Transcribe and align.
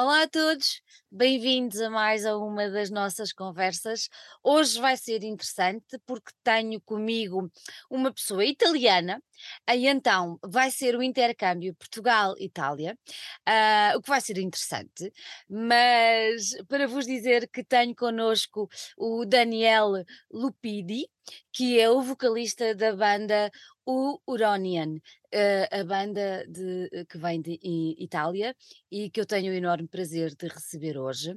Olá 0.00 0.22
a 0.22 0.28
todos, 0.28 0.80
bem-vindos 1.10 1.80
a 1.80 1.90
mais 1.90 2.24
a 2.24 2.38
uma 2.38 2.70
das 2.70 2.88
nossas 2.88 3.32
conversas. 3.32 4.08
Hoje 4.44 4.80
vai 4.80 4.96
ser 4.96 5.24
interessante 5.24 5.98
porque 6.06 6.30
tenho 6.44 6.80
comigo 6.82 7.50
uma 7.90 8.12
pessoa 8.14 8.44
italiana, 8.44 9.20
e 9.68 9.88
então 9.88 10.38
vai 10.40 10.70
ser 10.70 10.94
o 10.94 11.02
intercâmbio 11.02 11.74
Portugal-Itália, 11.74 12.96
ah, 13.44 13.94
o 13.96 14.00
que 14.00 14.08
vai 14.08 14.20
ser 14.20 14.38
interessante, 14.38 15.12
mas 15.48 16.52
para 16.68 16.86
vos 16.86 17.04
dizer 17.04 17.48
que 17.48 17.64
tenho 17.64 17.92
connosco 17.96 18.68
o 18.96 19.24
Daniel 19.24 20.04
Lupidi, 20.30 21.10
que 21.52 21.78
é 21.80 21.90
o 21.90 22.02
vocalista 22.02 22.74
da 22.74 22.94
banda 22.94 23.50
o 23.86 24.20
Uronian, 24.26 24.96
uh, 24.96 25.80
a 25.80 25.82
banda 25.82 26.44
de, 26.46 26.90
eh, 26.92 27.06
que 27.06 27.16
vem 27.16 27.40
de 27.40 27.58
Itália 27.98 28.54
e 28.90 29.08
que 29.08 29.18
eu 29.18 29.24
tenho 29.24 29.50
o 29.50 29.56
enorme 29.56 29.88
prazer 29.88 30.34
de 30.34 30.46
receber 30.46 30.98
hoje. 30.98 31.34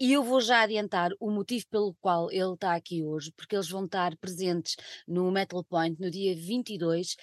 E 0.00 0.12
eu 0.12 0.22
vou 0.22 0.40
já 0.40 0.60
adiantar 0.60 1.10
o 1.18 1.28
motivo 1.28 1.66
pelo 1.68 1.92
qual 2.00 2.30
ele 2.30 2.54
está 2.54 2.76
aqui 2.76 3.02
hoje, 3.02 3.32
porque 3.32 3.56
eles 3.56 3.68
vão 3.68 3.84
estar 3.84 4.16
presentes 4.16 4.76
no 5.08 5.28
Metal 5.32 5.64
Point 5.64 6.00
no 6.00 6.08
dia 6.08 6.36
22 6.36 7.16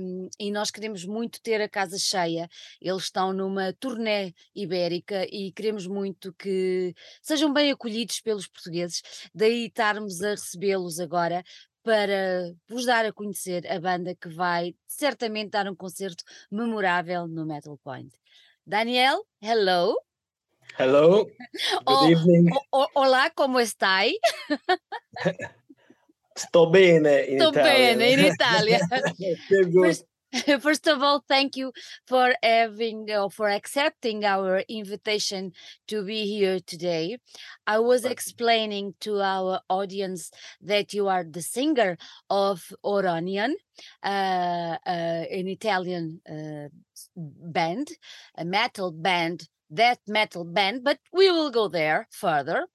um, 0.00 0.26
e 0.40 0.50
nós 0.50 0.70
queremos 0.70 1.04
muito 1.04 1.38
ter 1.42 1.60
a 1.60 1.68
casa 1.68 1.98
cheia. 1.98 2.48
Eles 2.80 3.04
estão 3.04 3.34
numa 3.34 3.74
turnê 3.74 4.32
ibérica 4.54 5.26
e 5.30 5.52
queremos 5.52 5.86
muito 5.86 6.32
que 6.32 6.94
sejam 7.20 7.52
bem 7.52 7.72
acolhidos 7.72 8.20
pelos 8.22 8.46
portugueses, 8.46 9.02
daí 9.34 9.66
estarmos 9.66 10.22
a 10.22 10.30
recebê-los 10.30 11.00
agora 11.00 11.44
para 11.82 12.54
vos 12.66 12.86
dar 12.86 13.04
a 13.04 13.12
conhecer 13.12 13.70
a 13.70 13.78
banda 13.78 14.14
que 14.14 14.30
vai 14.30 14.74
certamente 14.86 15.50
dar 15.50 15.68
um 15.68 15.76
concerto 15.76 16.24
memorável 16.50 17.28
no 17.28 17.44
Metal 17.44 17.78
Point. 17.84 18.16
Daniel, 18.66 19.22
hello. 19.42 20.07
Hello. 20.76 21.24
Good 21.24 21.82
oh, 21.86 22.08
evening. 22.08 22.50
Oh, 22.72 22.86
olá, 22.94 23.30
como 23.34 23.58
estai? 23.60 24.14
Sto 26.36 26.70
bene 26.70 27.24
in 27.26 27.40
Sto 27.40 27.50
Italia. 27.50 27.96
bene 27.96 28.12
in 28.12 28.20
Italia. 28.32 28.80
First, 29.72 30.04
First 30.60 30.86
of 30.86 31.02
all, 31.02 31.24
thank 31.26 31.56
you 31.56 31.72
for 32.06 32.34
having 32.42 33.10
or 33.10 33.30
for 33.30 33.48
accepting 33.48 34.24
our 34.24 34.62
invitation 34.68 35.52
to 35.86 36.04
be 36.04 36.26
here 36.26 36.60
today. 36.60 37.18
I 37.66 37.78
was 37.78 38.04
explaining 38.04 38.94
to 39.00 39.20
our 39.20 39.60
audience 39.70 40.30
that 40.60 40.92
you 40.92 41.08
are 41.08 41.24
the 41.24 41.40
singer 41.40 41.96
of 42.28 42.72
Huronian, 42.84 43.54
uh, 44.02 44.76
uh, 44.86 45.24
an 45.30 45.48
Italian 45.48 46.20
uh, 46.28 46.68
band, 47.16 47.88
a 48.36 48.44
metal 48.44 48.92
band 48.92 49.48
that 49.70 49.98
metal 50.06 50.44
band, 50.44 50.84
but 50.84 50.98
we 51.12 51.30
will 51.30 51.50
go 51.50 51.68
there 51.68 52.08
further. 52.10 52.66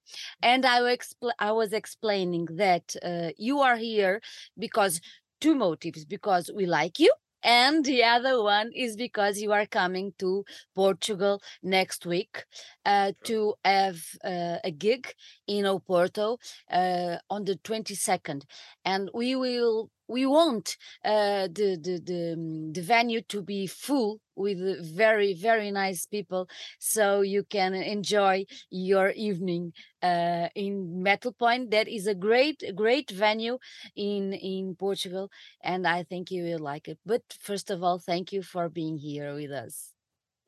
And 0.42 0.64
I, 0.64 0.80
expl- 0.80 1.32
I 1.38 1.52
was 1.52 1.72
explaining 1.72 2.46
that 2.52 2.94
uh, 3.02 3.30
you 3.36 3.60
are 3.60 3.76
here 3.76 4.20
because 4.58 5.00
two 5.40 5.54
motives 5.54 6.04
because 6.04 6.50
we 6.54 6.66
like 6.66 6.98
you 6.98 7.12
and 7.44 7.84
the 7.84 8.02
other 8.02 8.42
one 8.42 8.72
is 8.74 8.96
because 8.96 9.38
you 9.38 9.52
are 9.52 9.66
coming 9.66 10.14
to 10.18 10.44
Portugal 10.74 11.42
next 11.62 12.06
week 12.06 12.44
uh, 12.86 13.12
to 13.24 13.54
have 13.64 14.00
uh, 14.24 14.56
a 14.64 14.70
gig 14.70 15.12
in 15.46 15.66
Oporto 15.66 16.38
uh, 16.70 17.18
on 17.28 17.44
the 17.44 17.56
22nd, 17.56 18.44
and 18.84 19.10
we 19.12 19.36
will 19.36 19.90
we 20.08 20.26
want 20.26 20.76
uh, 21.04 21.48
the, 21.48 21.78
the 21.80 22.00
the 22.04 22.32
um, 22.34 22.72
the 22.72 22.82
venue 22.82 23.22
to 23.22 23.42
be 23.42 23.66
full 23.66 24.20
with 24.36 24.58
very 24.94 25.34
very 25.34 25.70
nice 25.70 26.06
people 26.06 26.48
so 26.78 27.20
you 27.20 27.44
can 27.44 27.74
enjoy 27.74 28.44
your 28.70 29.10
evening 29.10 29.72
uh, 30.02 30.48
in 30.54 31.02
metal 31.02 31.32
point. 31.32 31.70
That 31.70 31.88
is 31.88 32.06
a 32.06 32.14
great 32.14 32.62
great 32.74 33.10
venue 33.10 33.58
in 33.96 34.32
in 34.32 34.74
portugal 34.76 35.30
and 35.62 35.86
i 35.86 36.02
think 36.02 36.30
you 36.30 36.42
will 36.44 36.58
like 36.58 36.88
it. 36.88 36.98
But 37.06 37.22
first 37.40 37.70
of 37.70 37.82
all 37.82 37.98
thank 37.98 38.32
you 38.32 38.42
for 38.42 38.68
being 38.68 38.98
here 38.98 39.34
with 39.34 39.50
us. 39.50 39.92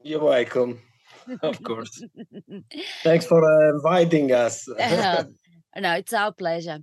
You're 0.03 0.25
welcome. 0.25 0.81
Of 1.43 1.63
course. 1.63 2.03
Thanks 3.03 3.27
for 3.27 3.43
uh, 3.45 3.71
inviting 3.71 4.33
us. 4.33 4.69
Uh, 4.69 5.25
no 5.77 5.93
it's 5.95 6.13
our 6.13 6.33
pleasure. 6.33 6.81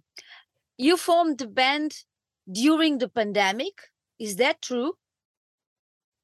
You 0.78 0.98
formed 0.98 1.38
the 1.38 1.48
band 1.48 2.04
during 2.52 2.98
the 2.98 3.10
pandemic. 3.10 3.74
Is 4.20 4.36
that 4.38 4.62
true? 4.62 4.94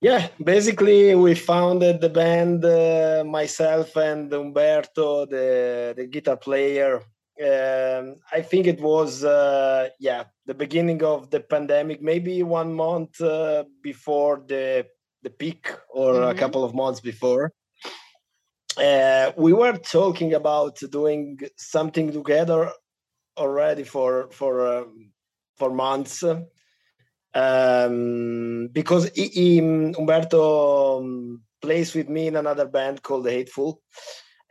Yeah, 0.01 0.29
basically, 0.41 1.13
we 1.15 1.35
founded 1.35 1.99
the 1.99 2.09
band, 2.09 2.63
uh, 2.63 3.23
myself 3.25 3.97
and 3.97 4.31
Umberto, 4.33 5.25
the, 5.25 5.93
the 5.97 6.07
guitar 6.07 6.37
player. 6.37 7.03
Um, 7.41 8.15
I 8.31 8.41
think 8.41 8.67
it 8.67 8.79
was, 8.79 9.25
uh, 9.25 9.89
yeah, 9.99 10.25
the 10.45 10.53
beginning 10.53 11.03
of 11.03 11.29
the 11.29 11.41
pandemic, 11.41 12.01
maybe 12.01 12.43
one 12.43 12.73
month 12.73 13.19
uh, 13.19 13.65
before 13.81 14.41
the, 14.47 14.85
the 15.21 15.29
peak 15.29 15.69
or 15.89 16.13
mm-hmm. 16.13 16.29
a 16.29 16.35
couple 16.35 16.63
of 16.63 16.73
months 16.73 17.01
before. 17.01 17.51
Uh, 18.77 19.31
we 19.35 19.51
were 19.51 19.77
talking 19.77 20.33
about 20.33 20.79
doing 20.91 21.39
something 21.57 22.13
together 22.13 22.71
already 23.37 23.83
for 23.83 24.29
for 24.31 24.65
um, 24.67 25.11
for 25.59 25.69
months 25.71 26.23
um, 27.33 28.69
because 28.71 29.09
he, 29.15 29.27
he, 29.27 29.59
Umberto 29.59 30.99
um, 30.99 31.41
plays 31.61 31.93
with 31.93 32.09
me 32.09 32.27
in 32.27 32.35
another 32.35 32.65
band 32.65 33.03
called 33.03 33.25
The 33.25 33.31
Hateful. 33.31 33.81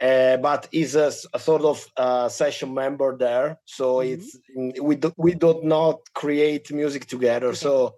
Uh, 0.01 0.37
but 0.37 0.69
is 0.71 0.95
a, 0.95 1.11
a, 1.35 1.41
sort 1.41 1.63
of 1.63 1.85
uh, 1.97 2.29
session 2.29 2.73
member 2.73 3.17
there, 3.17 3.59
so 3.65 3.97
mm-hmm. 3.97 4.21
it's 4.21 4.81
we 4.81 4.95
do, 4.95 5.13
we 5.17 5.35
do 5.35 5.61
not 5.65 5.99
create 6.15 6.71
music 6.71 7.07
together. 7.07 7.49
Okay. 7.49 7.57
So 7.57 7.97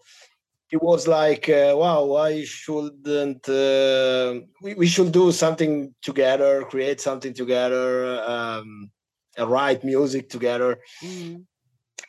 it 0.72 0.82
was 0.82 1.06
like, 1.06 1.50
uh, 1.50 1.74
wow, 1.76 2.06
why 2.06 2.42
shouldn't 2.44 3.46
uh, 3.46 4.40
we, 4.62 4.72
we 4.72 4.86
should 4.86 5.12
do 5.12 5.30
something 5.30 5.94
together, 6.00 6.62
create 6.62 7.02
something 7.02 7.34
together, 7.34 8.18
um, 8.26 8.90
write 9.38 9.84
music 9.84 10.30
together. 10.30 10.78
Mm-hmm 11.04 11.42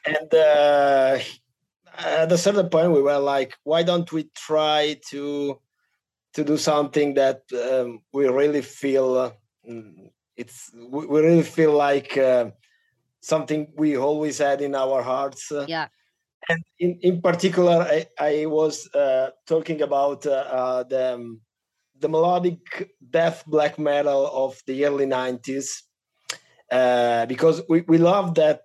and 0.06 0.34
uh, 0.34 1.20
at 1.98 2.32
a 2.32 2.38
certain 2.38 2.70
point 2.70 2.92
we 2.92 3.02
were 3.02 3.20
like 3.20 3.58
why 3.64 3.84
don't 3.84 4.12
we 4.12 4.30
try 4.36 4.98
to 5.10 5.60
to 6.34 6.44
do 6.44 6.58
something 6.58 7.14
that 7.16 7.42
um, 7.54 8.00
we 8.14 8.28
really 8.28 8.62
feel 8.62 9.16
uh, 9.16 9.32
it's 10.38 10.72
we, 10.74 11.06
really 11.06 11.44
feel 11.44 11.74
like 11.74 12.18
uh, 12.18 12.52
something 13.22 13.68
we 13.76 13.98
always 13.98 14.38
had 14.38 14.62
in 14.62 14.76
our 14.76 15.02
hearts. 15.02 15.52
Yeah. 15.68 15.88
And 16.50 16.64
in, 16.80 16.98
in 17.02 17.22
particular 17.22 17.84
i, 17.84 18.08
I 18.20 18.46
was 18.48 18.90
uh, 18.96 19.30
talking 19.46 19.82
about 19.84 20.26
uh, 20.26 20.32
uh, 20.32 20.84
the 20.84 21.14
um, 21.14 21.42
the 22.00 22.10
melodic 22.10 22.90
death 23.12 23.44
black 23.46 23.78
metal 23.78 24.26
of 24.34 24.60
the 24.66 24.86
early 24.86 25.06
90s 25.06 25.68
because 27.28 27.62
we, 27.70 27.82
we 27.82 28.00
love 28.00 28.34
that 28.36 28.62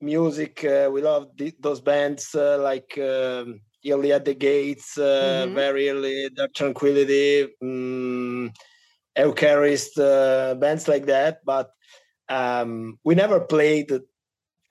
music. 0.00 0.64
Uh, 0.64 0.90
we 0.92 1.02
love 1.02 1.28
those 1.60 1.80
bands 1.80 2.34
uh, 2.34 2.58
like 2.58 2.98
um, 2.98 3.60
early 3.86 4.12
at 4.12 4.24
the 4.24 4.34
gates, 4.34 4.98
uh, 4.98 5.44
mm-hmm. 5.46 5.54
very 5.54 5.90
early, 5.90 6.30
Dark 6.30 6.54
Tranquillity, 6.54 7.48
um, 7.62 8.52
Eucharist, 9.16 9.98
uh, 9.98 10.54
bands 10.54 10.88
like 10.88 11.06
that. 11.06 11.44
But 11.44 11.70
um, 12.28 12.98
we 13.04 13.14
never 13.14 13.40
played 13.40 13.92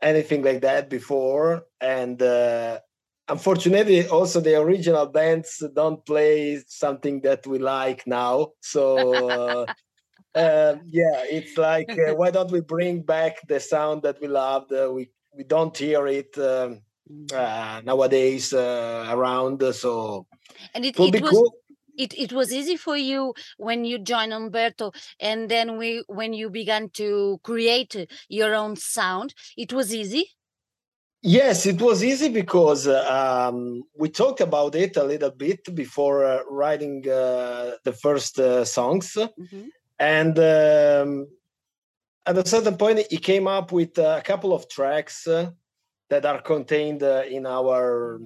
anything 0.02 0.44
like 0.44 0.62
that 0.62 0.90
before, 0.90 1.64
and 1.82 2.22
uh, 2.22 2.80
unfortunately, 3.28 4.08
also 4.08 4.40
the 4.40 4.60
original 4.60 5.08
bands 5.08 5.64
don't 5.74 6.06
play 6.06 6.62
something 6.68 7.22
that 7.22 7.46
we 7.48 7.60
like 7.60 8.06
now. 8.08 8.52
So. 8.62 9.66
Uh, 10.36 10.76
yeah, 10.90 11.24
it's 11.32 11.58
like 11.58 11.90
uh, 11.92 12.14
why 12.14 12.30
don't 12.30 12.52
we 12.52 12.60
bring 12.60 13.02
back 13.02 13.38
the 13.48 13.58
sound 13.58 14.04
that 14.04 14.20
we 14.20 14.28
loved? 14.28 14.70
Uh, 14.74 14.92
we 14.94 15.10
we 15.36 15.44
don't 15.44 15.78
hear 15.78 16.08
it 16.08 16.38
um, 16.38 16.82
mm. 17.12 17.34
uh, 17.34 17.82
nowadays 17.82 18.54
uh, 18.54 19.08
around. 19.10 19.62
So 19.74 20.28
and 20.74 20.86
it, 20.86 21.00
it 21.00 21.22
was. 21.22 21.32
Cool. 21.32 21.54
It, 21.98 22.14
it 22.20 22.34
was 22.34 22.52
easy 22.52 22.76
for 22.76 22.98
you 22.98 23.34
when 23.56 23.86
you 23.86 24.00
joined 24.00 24.34
Umberto 24.34 24.92
and 25.18 25.48
then 25.48 25.78
we 25.78 26.04
when 26.08 26.34
you 26.34 26.50
began 26.50 26.90
to 26.96 27.40
create 27.42 27.96
your 28.28 28.54
own 28.54 28.76
sound 28.76 29.34
it 29.56 29.72
was 29.72 29.96
easy 29.96 30.36
Yes, 31.28 31.66
it 31.66 31.82
was 31.82 32.04
easy 32.04 32.30
because 32.30 32.88
um, 32.88 33.82
we 33.98 34.10
talked 34.10 34.42
about 34.42 34.76
it 34.76 34.96
a 34.96 35.04
little 35.04 35.32
bit 35.32 35.74
before 35.74 36.24
uh, 36.24 36.42
writing 36.48 37.04
uh, 37.10 37.72
the 37.84 37.94
first 37.94 38.40
uh, 38.40 38.64
songs, 38.64 39.18
mm-hmm. 39.18 39.64
and 39.98 40.38
um, 40.38 41.28
at 42.26 42.38
a 42.38 42.48
certain 42.48 42.78
point 42.78 43.06
he 43.10 43.18
came 43.18 43.48
up 43.48 43.72
with 43.72 43.98
a 43.98 44.22
couple 44.24 44.54
of 44.54 44.68
tracks 44.70 45.28
uh, 45.28 45.52
that 46.10 46.26
are 46.26 46.42
contained 46.42 47.04
uh, 47.04 47.24
in 47.30 47.46
our 47.46 48.20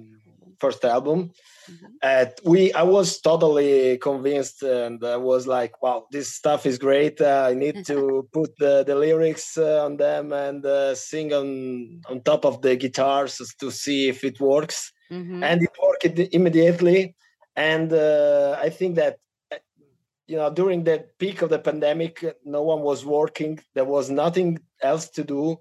first 0.58 0.84
album. 0.84 1.32
Mm-hmm. 1.70 2.50
we 2.50 2.72
I 2.72 2.82
was 2.82 3.20
totally 3.20 3.98
convinced, 3.98 4.62
and 4.62 5.02
I 5.04 5.16
was 5.16 5.46
like, 5.46 5.82
"Wow, 5.82 6.06
this 6.10 6.32
stuff 6.32 6.66
is 6.66 6.78
great! 6.78 7.20
Uh, 7.20 7.48
I 7.50 7.54
need 7.54 7.86
to 7.86 8.28
put 8.32 8.50
the, 8.58 8.84
the 8.84 8.94
lyrics 8.94 9.56
uh, 9.56 9.84
on 9.84 9.96
them 9.96 10.32
and 10.32 10.64
uh, 10.64 10.94
sing 10.94 11.32
on 11.32 12.02
on 12.08 12.22
top 12.22 12.44
of 12.44 12.60
the 12.62 12.76
guitars 12.76 13.40
to 13.60 13.70
see 13.70 14.08
if 14.08 14.24
it 14.24 14.40
works." 14.40 14.92
Mm-hmm. 15.10 15.42
And 15.42 15.62
it 15.62 15.74
worked 15.82 16.34
immediately. 16.34 17.16
And 17.56 17.92
uh, 17.92 18.56
I 18.60 18.70
think 18.70 18.94
that 18.94 19.18
you 20.30 20.36
know 20.36 20.48
during 20.48 20.84
the 20.84 21.04
peak 21.18 21.42
of 21.42 21.50
the 21.50 21.58
pandemic 21.58 22.14
no 22.44 22.62
one 22.62 22.82
was 22.82 23.04
working 23.04 23.58
there 23.74 23.90
was 23.96 24.10
nothing 24.10 24.58
else 24.80 25.08
to 25.08 25.24
do 25.24 25.56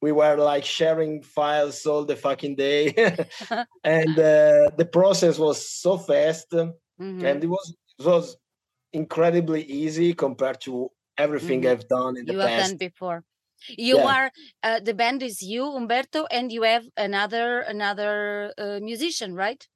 we 0.00 0.12
were 0.12 0.36
like 0.36 0.64
sharing 0.64 1.22
files 1.22 1.84
all 1.84 2.04
the 2.06 2.16
fucking 2.16 2.54
day 2.56 2.82
and 3.84 4.18
uh, 4.18 4.70
the 4.80 4.88
process 4.90 5.38
was 5.38 5.58
so 5.68 5.98
fast 5.98 6.50
mm-hmm. 6.52 7.24
and 7.24 7.44
it 7.44 7.50
was 7.56 7.76
it 7.98 8.06
was 8.06 8.36
incredibly 8.94 9.62
easy 9.82 10.14
compared 10.14 10.58
to 10.60 10.90
everything 11.18 11.60
mm-hmm. 11.60 11.72
i've 11.72 11.86
done 11.88 12.16
in 12.16 12.24
the 12.24 12.32
you 12.32 12.38
past 12.38 12.52
have 12.52 12.68
done 12.68 12.76
before 12.78 13.22
you 13.68 13.96
yeah. 13.98 14.14
are 14.14 14.30
uh, 14.62 14.80
the 14.80 14.94
band 14.94 15.22
is 15.22 15.42
you 15.42 15.64
umberto 15.80 16.26
and 16.30 16.50
you 16.50 16.62
have 16.62 16.84
another 16.96 17.60
another 17.60 18.52
uh, 18.56 18.78
musician 18.80 19.34
right 19.34 19.68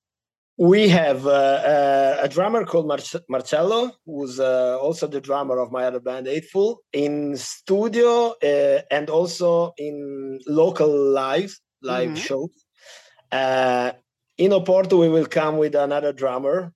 we 0.59 0.89
have 0.89 1.25
uh, 1.25 1.31
uh, 1.31 2.19
a 2.23 2.29
drummer 2.29 2.65
called 2.65 2.89
Mar- 2.89 3.23
Marcello, 3.29 3.93
who's 4.05 4.41
uh, 4.41 4.77
also 4.81 5.07
the 5.07 5.21
drummer 5.21 5.61
of 5.61 5.71
my 5.71 5.85
other 5.85 6.01
band, 6.01 6.27
Hateful, 6.27 6.83
in 6.93 7.37
studio 7.37 8.35
uh, 8.43 8.81
and 8.91 9.09
also 9.09 9.73
in 9.79 10.41
local 10.49 10.89
live 10.89 11.57
live 11.81 12.11
mm-hmm. 12.11 12.17
shows. 12.17 12.51
Uh, 13.31 13.93
in 14.37 14.51
Oporto, 14.51 14.99
we 14.99 15.09
will 15.09 15.27
come 15.27 15.59
with 15.59 15.77
another 15.77 16.13
drummer, 16.13 16.73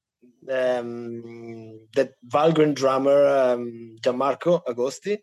um, 0.48 1.80
the 1.94 2.12
Valgrind 2.28 2.74
drummer 2.74 3.26
um, 3.26 3.96
Gianmarco 4.00 4.62
Agosti, 4.64 5.18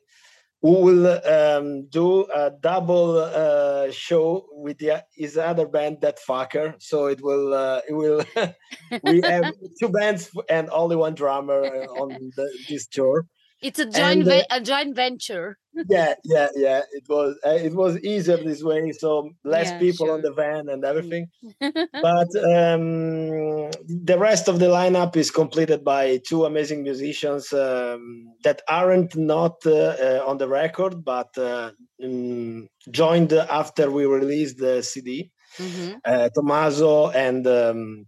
who 0.61 0.81
will 0.81 1.07
um, 1.25 1.87
do 1.87 2.25
a 2.35 2.51
double 2.51 3.17
uh, 3.17 3.89
show 3.91 4.45
with 4.51 4.77
the, 4.79 5.03
his 5.15 5.37
other 5.37 5.67
band, 5.67 6.01
that 6.01 6.19
fucker. 6.19 6.75
So 6.79 7.07
it 7.07 7.21
will 7.21 7.53
uh, 7.53 7.81
it 7.87 7.93
will 7.93 8.23
we 9.03 9.21
have 9.21 9.53
two 9.79 9.89
bands 9.89 10.29
and 10.49 10.69
only 10.71 10.95
one 10.95 11.15
drummer 11.15 11.63
on 11.63 12.09
the, 12.35 12.57
this 12.67 12.87
tour. 12.87 13.25
It's 13.61 13.79
a 13.79 13.85
joint 13.85 14.21
and, 14.21 14.29
uh, 14.29 14.43
a 14.51 14.61
joint 14.61 14.95
venture. 14.95 15.57
yeah, 15.89 16.13
yeah, 16.23 16.47
yeah. 16.55 16.81
It 16.91 17.03
was 17.09 17.37
uh, 17.45 17.49
it 17.51 17.73
was 17.73 17.99
easier 17.99 18.37
this 18.37 18.63
way, 18.63 18.91
so 18.91 19.31
less 19.43 19.67
yeah, 19.67 19.79
people 19.79 20.05
sure. 20.07 20.15
on 20.15 20.21
the 20.21 20.31
van 20.31 20.69
and 20.69 20.85
everything. 20.85 21.27
but 21.59 22.29
um, 22.53 23.69
the 24.05 24.17
rest 24.17 24.47
of 24.47 24.59
the 24.59 24.67
lineup 24.67 25.15
is 25.17 25.29
completed 25.29 25.83
by 25.83 26.21
two 26.27 26.45
amazing 26.45 26.83
musicians 26.83 27.51
um, 27.51 28.33
that 28.43 28.61
aren't 28.69 29.15
not 29.15 29.55
uh, 29.65 29.71
uh, 29.71 30.23
on 30.25 30.37
the 30.37 30.47
record, 30.47 31.03
but 31.03 31.37
uh, 31.37 31.71
um, 32.03 32.67
joined 32.91 33.33
after 33.33 33.91
we 33.91 34.05
released 34.05 34.57
the 34.57 34.81
CD. 34.81 35.31
Mm-hmm. 35.57 35.97
Uh, 36.05 36.29
Tommaso 36.33 37.09
and 37.09 37.45
um, 37.45 38.05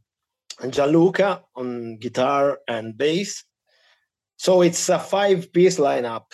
Gianluca 0.70 1.42
on 1.56 1.98
guitar 1.98 2.60
and 2.68 2.98
bass 2.98 3.44
so 4.42 4.64
it's 4.64 4.90
a 4.90 4.98
five-piece 4.98 5.78
lineup. 5.78 6.26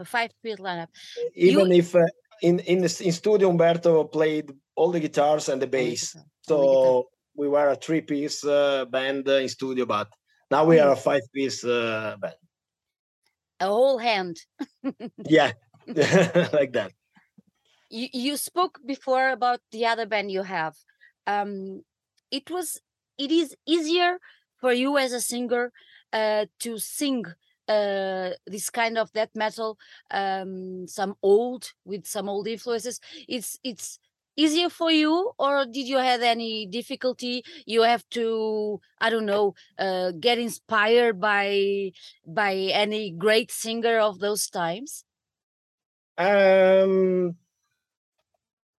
A 0.00 0.04
five-piece 0.04 0.56
lineup. 0.56 0.88
Even 1.36 1.70
you... 1.70 1.78
if 1.78 1.94
uh, 1.94 2.00
in 2.42 2.58
in 2.58 2.80
the, 2.80 3.02
in 3.04 3.12
studio 3.12 3.50
Umberto 3.50 4.02
played 4.02 4.50
all 4.74 4.90
the 4.90 4.98
guitars 4.98 5.48
and 5.48 5.62
the 5.62 5.68
bass, 5.68 6.16
so 6.42 7.06
we 7.36 7.46
were 7.46 7.68
a 7.68 7.76
three-piece 7.76 8.44
uh, 8.44 8.84
band 8.86 9.28
in 9.28 9.48
studio, 9.48 9.86
but 9.86 10.08
now 10.50 10.64
we 10.64 10.80
are 10.80 10.90
a 10.90 10.96
five-piece 10.96 11.62
uh, 11.62 12.16
band. 12.20 12.34
A 13.60 13.66
whole 13.66 13.98
hand. 13.98 14.38
yeah, 15.24 15.52
like 15.86 16.72
that. 16.72 16.90
You 17.90 18.08
you 18.12 18.36
spoke 18.38 18.80
before 18.84 19.30
about 19.30 19.60
the 19.70 19.86
other 19.86 20.06
band 20.06 20.32
you 20.32 20.42
have. 20.42 20.74
Um, 21.28 21.84
it 22.28 22.50
was 22.50 22.82
it 23.18 23.30
is 23.30 23.54
easier 23.66 24.18
for 24.58 24.72
you 24.72 24.98
as 24.98 25.12
a 25.12 25.20
singer 25.20 25.70
uh, 26.12 26.46
to 26.58 26.78
sing 26.78 27.24
uh, 27.72 28.30
this 28.46 28.70
kind 28.70 28.98
of 28.98 29.12
death 29.12 29.34
metal, 29.34 29.78
um, 30.10 30.86
some 30.88 31.14
old 31.22 31.72
with 31.84 32.06
some 32.06 32.28
old 32.28 32.46
influences. 32.46 33.00
It's 33.28 33.58
it's 33.62 33.98
easier 34.36 34.70
for 34.70 34.90
you, 34.90 35.32
or 35.38 35.66
did 35.66 35.86
you 35.88 35.98
have 35.98 36.22
any 36.22 36.66
difficulty? 36.66 37.44
You 37.66 37.82
have 37.82 38.04
to 38.10 38.80
I 39.00 39.10
don't 39.10 39.26
know 39.26 39.54
uh, 39.78 40.12
get 40.18 40.38
inspired 40.38 41.20
by 41.20 41.92
by 42.26 42.54
any 42.84 43.10
great 43.10 43.50
singer 43.50 43.98
of 43.98 44.18
those 44.18 44.48
times. 44.48 45.04
Um, 46.18 47.36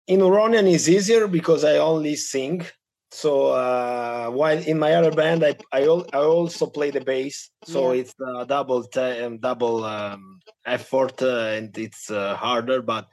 in 0.06 0.20
Huronian 0.20 0.68
is 0.68 0.88
easier 0.88 1.26
because 1.26 1.64
I 1.64 1.78
only 1.78 2.16
sing 2.16 2.66
so 3.12 3.48
uh, 3.48 4.30
while 4.30 4.58
in 4.58 4.78
my 4.78 4.94
other 4.94 5.12
band, 5.12 5.44
I 5.44 5.54
I, 5.70 5.82
I 5.82 6.18
also 6.24 6.66
play 6.66 6.90
the 6.90 7.02
bass, 7.02 7.50
so 7.62 7.92
yeah. 7.92 8.00
it's 8.00 8.14
a 8.18 8.46
double 8.46 8.84
t- 8.84 9.00
um, 9.00 9.38
double 9.38 9.84
um, 9.84 10.40
effort 10.64 11.20
uh, 11.20 11.52
and 11.52 11.76
it's 11.76 12.10
uh, 12.10 12.34
harder. 12.36 12.80
But 12.80 13.08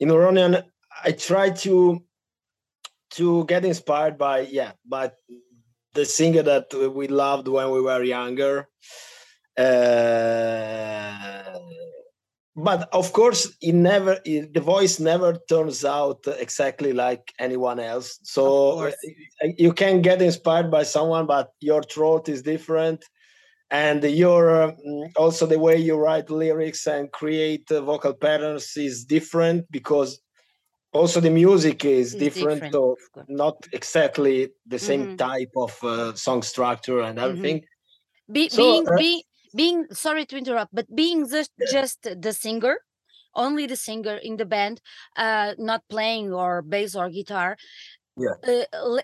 in 0.00 0.08
Huronian, 0.08 0.64
I 1.04 1.12
try 1.12 1.50
to 1.50 2.02
to 3.10 3.44
get 3.44 3.66
inspired 3.66 4.16
by 4.16 4.40
yeah, 4.40 4.72
but 4.88 5.16
the 5.92 6.06
singer 6.06 6.42
that 6.42 6.72
we 6.72 7.08
loved 7.08 7.46
when 7.46 7.70
we 7.72 7.82
were 7.82 8.02
younger. 8.02 8.68
Uh, 9.58 11.42
but 12.54 12.88
of 12.92 13.12
course 13.12 13.56
it 13.62 13.74
never 13.74 14.18
it, 14.24 14.52
the 14.52 14.60
voice 14.60 15.00
never 15.00 15.38
turns 15.48 15.84
out 15.84 16.18
exactly 16.38 16.92
like 16.92 17.32
anyone 17.38 17.80
else 17.80 18.18
so 18.22 18.90
you 19.56 19.72
can 19.72 20.02
get 20.02 20.20
inspired 20.20 20.70
by 20.70 20.82
someone 20.82 21.26
but 21.26 21.50
your 21.60 21.82
throat 21.82 22.28
is 22.28 22.42
different 22.42 23.02
and 23.70 24.04
your 24.04 24.64
um, 24.64 24.76
also 25.16 25.46
the 25.46 25.58
way 25.58 25.76
you 25.78 25.96
write 25.96 26.28
lyrics 26.28 26.86
and 26.86 27.10
create 27.10 27.70
uh, 27.72 27.80
vocal 27.80 28.12
patterns 28.12 28.76
is 28.76 29.04
different 29.06 29.64
because 29.70 30.20
also 30.92 31.20
the 31.20 31.30
music 31.30 31.86
is 31.86 32.14
different, 32.14 32.62
different, 32.62 32.74
so 32.74 32.96
not 33.28 33.56
exactly 33.72 34.50
the 34.66 34.78
same 34.78 35.06
mm-hmm. 35.06 35.16
type 35.16 35.50
of 35.56 35.82
uh, 35.82 36.14
song 36.14 36.42
structure 36.42 37.00
and 37.00 37.16
mm-hmm. 37.16 37.30
everything 37.30 37.56
mm-hmm. 37.56 37.66
Be, 38.32 38.48
so, 38.48 38.62
being 38.62 38.88
uh, 38.88 38.96
being 38.96 39.22
being 39.54 39.86
sorry 39.92 40.24
to 40.26 40.36
interrupt 40.36 40.74
but 40.74 40.86
being 40.94 41.26
the, 41.28 41.46
just 41.70 42.02
the 42.02 42.32
singer 42.32 42.78
only 43.34 43.66
the 43.66 43.76
singer 43.76 44.16
in 44.16 44.36
the 44.36 44.44
band 44.44 44.80
uh 45.16 45.54
not 45.58 45.82
playing 45.88 46.32
or 46.32 46.62
bass 46.62 46.94
or 46.94 47.08
guitar 47.08 47.56
yeah. 48.16 48.34
uh, 48.46 49.02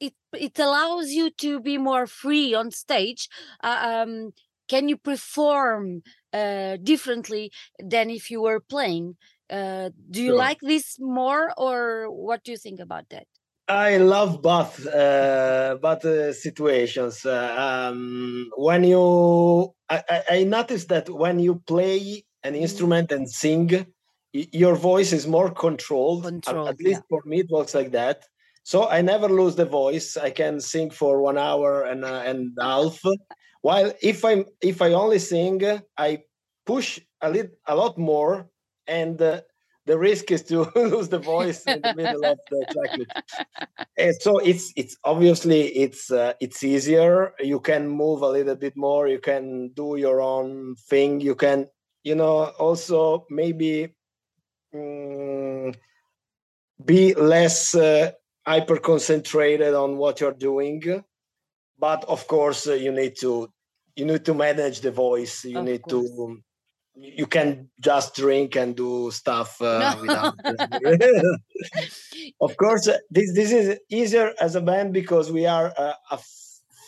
it 0.00 0.14
it 0.32 0.58
allows 0.58 1.10
you 1.10 1.30
to 1.30 1.60
be 1.60 1.78
more 1.78 2.06
free 2.06 2.54
on 2.54 2.70
stage 2.70 3.28
uh, 3.62 4.04
um 4.04 4.32
can 4.68 4.88
you 4.88 4.96
perform 4.96 6.02
uh 6.32 6.76
differently 6.82 7.52
than 7.78 8.08
if 8.08 8.30
you 8.30 8.40
were 8.40 8.60
playing? 8.60 9.16
Uh 9.50 9.90
do 10.10 10.22
you 10.22 10.30
sure. 10.30 10.38
like 10.46 10.60
this 10.60 10.96
more 10.98 11.52
or 11.58 12.10
what 12.10 12.42
do 12.44 12.50
you 12.52 12.56
think 12.56 12.80
about 12.80 13.08
that 13.10 13.26
I 13.72 13.96
love 13.96 14.42
both 14.42 14.86
uh, 14.86 15.78
both 15.80 16.04
uh, 16.04 16.34
situations. 16.34 17.24
Uh, 17.24 17.54
um, 17.66 18.50
when 18.56 18.84
you, 18.84 19.74
I, 19.88 20.22
I 20.30 20.44
noticed 20.44 20.88
that 20.90 21.08
when 21.08 21.38
you 21.38 21.62
play 21.66 22.24
an 22.42 22.52
mm-hmm. 22.52 22.62
instrument 22.62 23.12
and 23.12 23.30
sing, 23.30 23.86
your 24.32 24.74
voice 24.74 25.12
is 25.14 25.26
more 25.26 25.50
controlled. 25.50 26.24
controlled 26.24 26.68
at, 26.68 26.74
at, 26.74 26.80
least 26.80 27.00
yeah. 27.00 27.08
for 27.08 27.22
me, 27.24 27.40
it 27.40 27.50
works 27.50 27.74
like 27.74 27.92
that. 27.92 28.24
So 28.62 28.88
I 28.90 29.00
never 29.00 29.28
lose 29.28 29.56
the 29.56 29.64
voice. 29.64 30.18
I 30.18 30.28
can 30.30 30.60
sing 30.60 30.90
for 30.90 31.22
one 31.22 31.38
hour 31.38 31.84
and 31.84 32.04
uh, 32.04 32.22
and 32.26 32.52
half. 32.60 33.00
While 33.62 33.92
if 34.02 34.22
I'm 34.22 34.44
if 34.60 34.82
I 34.82 34.92
only 34.92 35.18
sing, 35.18 35.62
I 35.96 36.24
push 36.66 37.00
a 37.22 37.30
little 37.30 37.56
a 37.66 37.74
lot 37.74 37.96
more, 37.96 38.50
and 38.86 39.20
uh, 39.22 39.40
the 39.86 39.98
risk 39.98 40.30
is 40.30 40.42
to 40.44 40.70
lose 40.76 41.08
the 41.08 41.18
voice 41.18 41.64
in 41.66 41.80
the 41.82 41.94
middle 41.94 42.24
of 42.24 42.38
the 42.50 42.66
track. 42.72 43.00
And 43.96 44.14
so 44.20 44.38
it's 44.38 44.72
it's 44.76 44.96
obviously 45.04 45.62
it's 45.68 46.10
uh, 46.10 46.34
it's 46.40 46.62
easier. 46.62 47.34
You 47.40 47.60
can 47.60 47.88
move 47.88 48.22
a 48.22 48.28
little 48.28 48.56
bit 48.56 48.76
more. 48.76 49.08
You 49.08 49.18
can 49.18 49.70
do 49.74 49.96
your 49.96 50.20
own 50.20 50.76
thing. 50.88 51.20
You 51.20 51.34
can 51.34 51.68
you 52.04 52.14
know 52.14 52.52
also 52.58 53.26
maybe 53.30 53.94
um, 54.74 55.74
be 56.84 57.14
less 57.14 57.74
uh, 57.74 58.12
hyper 58.46 58.78
concentrated 58.78 59.74
on 59.74 59.96
what 59.96 60.20
you're 60.20 60.32
doing. 60.32 61.04
But 61.78 62.04
of 62.04 62.26
course, 62.28 62.68
uh, 62.68 62.74
you 62.74 62.92
need 62.92 63.14
to 63.20 63.48
you 63.96 64.04
need 64.04 64.24
to 64.24 64.34
manage 64.34 64.80
the 64.80 64.92
voice. 64.92 65.44
You 65.44 65.58
of 65.58 65.64
need 65.64 65.82
course. 65.82 66.08
to 66.08 66.42
you 66.94 67.26
can 67.26 67.68
just 67.80 68.14
drink 68.14 68.56
and 68.56 68.76
do 68.76 69.10
stuff 69.10 69.60
uh, 69.62 69.94
no. 69.94 70.00
without. 70.02 70.38
of 72.40 72.56
course, 72.56 72.88
this 73.10 73.32
this 73.34 73.52
is 73.52 73.78
easier 73.88 74.32
as 74.40 74.54
a 74.54 74.60
band 74.60 74.92
because 74.92 75.32
we 75.32 75.46
are 75.46 75.72
a, 75.76 75.96
a 76.10 76.18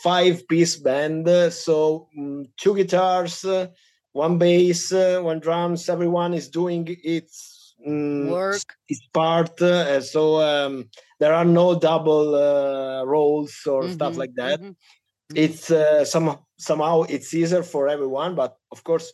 five-piece 0.03 0.77
band. 0.77 1.27
So 1.51 2.07
um, 2.17 2.45
two 2.57 2.75
guitars, 2.75 3.43
uh, 3.43 3.67
one 4.11 4.37
bass, 4.37 4.91
uh, 4.91 5.19
one 5.21 5.39
drums. 5.39 5.89
Everyone 5.89 6.33
is 6.33 6.49
doing 6.49 6.87
its 7.03 7.75
um, 7.85 8.29
work, 8.29 8.61
its 8.87 9.01
part. 9.13 9.59
Uh, 9.61 10.01
so 10.01 10.41
um, 10.41 10.89
there 11.19 11.33
are 11.33 11.45
no 11.45 11.79
double 11.79 12.35
uh, 12.35 13.03
roles 13.05 13.55
or 13.65 13.83
mm-hmm, 13.83 13.93
stuff 13.93 14.17
like 14.17 14.33
that. 14.35 14.59
Mm-hmm. 14.59 14.69
mm-hmm. 14.69 15.37
It's 15.37 15.71
uh, 15.71 16.05
some 16.05 16.37
somehow 16.57 17.01
it's 17.03 17.33
easier 17.33 17.63
for 17.63 17.89
everyone, 17.89 18.35
but 18.35 18.55
of 18.71 18.83
course 18.83 19.11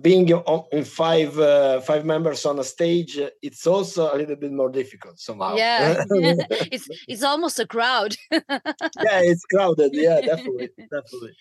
being 0.00 0.28
in 0.72 0.84
five 0.84 1.38
uh, 1.38 1.80
five 1.80 2.04
members 2.04 2.44
on 2.46 2.58
a 2.58 2.64
stage 2.64 3.18
it's 3.42 3.66
also 3.66 4.12
a 4.12 4.16
little 4.16 4.36
bit 4.36 4.52
more 4.52 4.70
difficult 4.70 5.18
somehow. 5.18 5.54
Yeah. 5.56 6.04
It's 6.72 6.88
it's 7.08 7.22
almost 7.22 7.58
a 7.60 7.66
crowd. 7.66 8.16
Yeah 8.30 9.20
it's 9.20 9.44
crowded. 9.44 9.92
Yeah 9.94 10.20
definitely 10.20 10.70
definitely. 10.90 11.34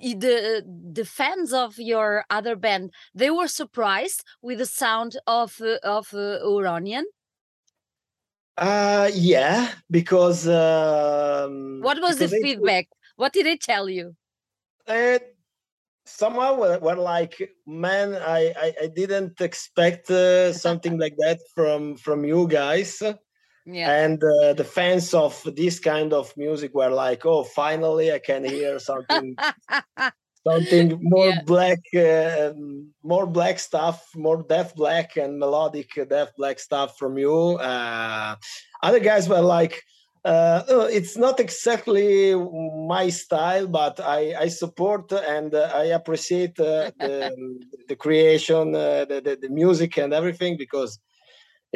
The 0.00 0.64
the 0.92 1.04
fans 1.04 1.52
of 1.52 1.78
your 1.78 2.24
other 2.30 2.56
band 2.56 2.92
they 3.14 3.30
were 3.30 3.48
surprised 3.48 4.24
with 4.42 4.58
the 4.58 4.66
sound 4.66 5.16
of 5.26 5.60
uh, 5.60 5.78
of 5.82 6.12
uh, 6.12 6.38
Huronian 6.44 7.04
uh 8.58 9.10
yeah 9.12 9.68
because 9.90 10.48
um, 10.48 11.80
what 11.82 12.00
was 12.00 12.16
because 12.16 12.30
the 12.30 12.40
feedback? 12.40 12.88
What 13.16 13.32
did 13.32 13.46
they 13.46 13.56
tell 13.56 13.88
you? 13.88 14.14
Uh, 14.86 15.18
somehow 16.06 16.58
we're, 16.58 16.78
we're, 16.78 16.94
like 16.94 17.34
man 17.66 18.14
I, 18.14 18.52
I, 18.56 18.74
I 18.84 18.86
didn't 18.86 19.40
expect 19.40 20.10
uh, 20.10 20.52
something 20.66 20.98
like 20.98 21.16
that 21.18 21.40
from 21.54 21.96
from 21.96 22.24
you 22.24 22.48
guys. 22.48 23.02
Yeah. 23.68 24.04
And 24.04 24.22
uh, 24.22 24.52
the 24.52 24.64
fans 24.64 25.12
of 25.12 25.42
this 25.56 25.80
kind 25.80 26.12
of 26.12 26.32
music 26.36 26.72
were 26.72 26.90
like 26.90 27.26
oh 27.26 27.42
finally 27.42 28.12
i 28.12 28.20
can 28.20 28.44
hear 28.44 28.78
something 28.78 29.34
something 30.46 30.98
more 31.02 31.28
yeah. 31.28 31.42
black 31.42 31.82
uh, 31.94 32.52
more 33.02 33.26
black 33.26 33.58
stuff 33.58 34.08
more 34.14 34.44
death 34.48 34.74
black 34.76 35.16
and 35.16 35.38
melodic 35.38 35.90
death 36.08 36.30
black 36.36 36.58
stuff 36.58 36.96
from 36.98 37.18
you. 37.18 37.56
Uh, 37.56 38.36
other 38.82 39.00
guys 39.00 39.28
were 39.28 39.40
like 39.40 39.82
uh, 40.26 40.88
it's 40.90 41.16
not 41.16 41.38
exactly 41.38 42.34
my 42.34 43.08
style, 43.08 43.68
but 43.68 44.00
I, 44.00 44.34
I 44.34 44.48
support 44.48 45.12
and 45.12 45.54
uh, 45.54 45.70
I 45.72 45.84
appreciate 45.84 46.58
uh, 46.58 46.90
the, 46.98 47.32
the, 47.88 47.94
creation, 47.94 48.74
uh, 48.74 49.04
the, 49.04 49.20
the, 49.24 49.38
the, 49.42 49.48
music, 49.48 49.98
and 49.98 50.12
everything 50.12 50.56
because, 50.56 50.98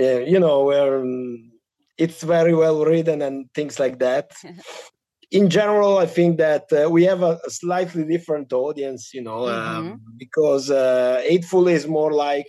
uh, 0.01 0.19
you 0.33 0.41
know, 0.41 0.73
um, 0.73 1.53
it's 1.97 2.25
very 2.25 2.53
well 2.53 2.85
written 2.85 3.23
and 3.23 3.47
things 3.55 3.79
like 3.79 4.01
that. 4.01 4.33
In 5.31 5.49
general, 5.49 5.99
I 5.99 6.07
think 6.07 6.39
that 6.39 6.65
uh, 6.73 6.91
we 6.91 7.05
have 7.05 7.23
a, 7.23 7.39
a, 7.47 7.51
slightly 7.51 8.03
different 8.03 8.53
audience, 8.53 9.15
you 9.15 9.23
know, 9.23 9.43
mm-hmm. 9.43 9.77
um, 9.77 10.01
because 10.19 10.73
uh, 10.73 11.23
Hateful 11.25 11.69
is 11.69 11.87
more 11.87 12.13
like 12.13 12.49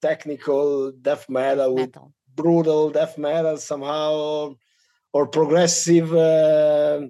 technical 0.00 0.92
death 0.92 1.28
metal, 1.28 1.74
metal, 1.74 2.04
with 2.04 2.12
brutal 2.36 2.90
death 2.90 3.18
metal 3.18 3.56
somehow 3.56 4.54
or 5.12 5.26
progressive 5.26 6.14
uh, 6.14 7.00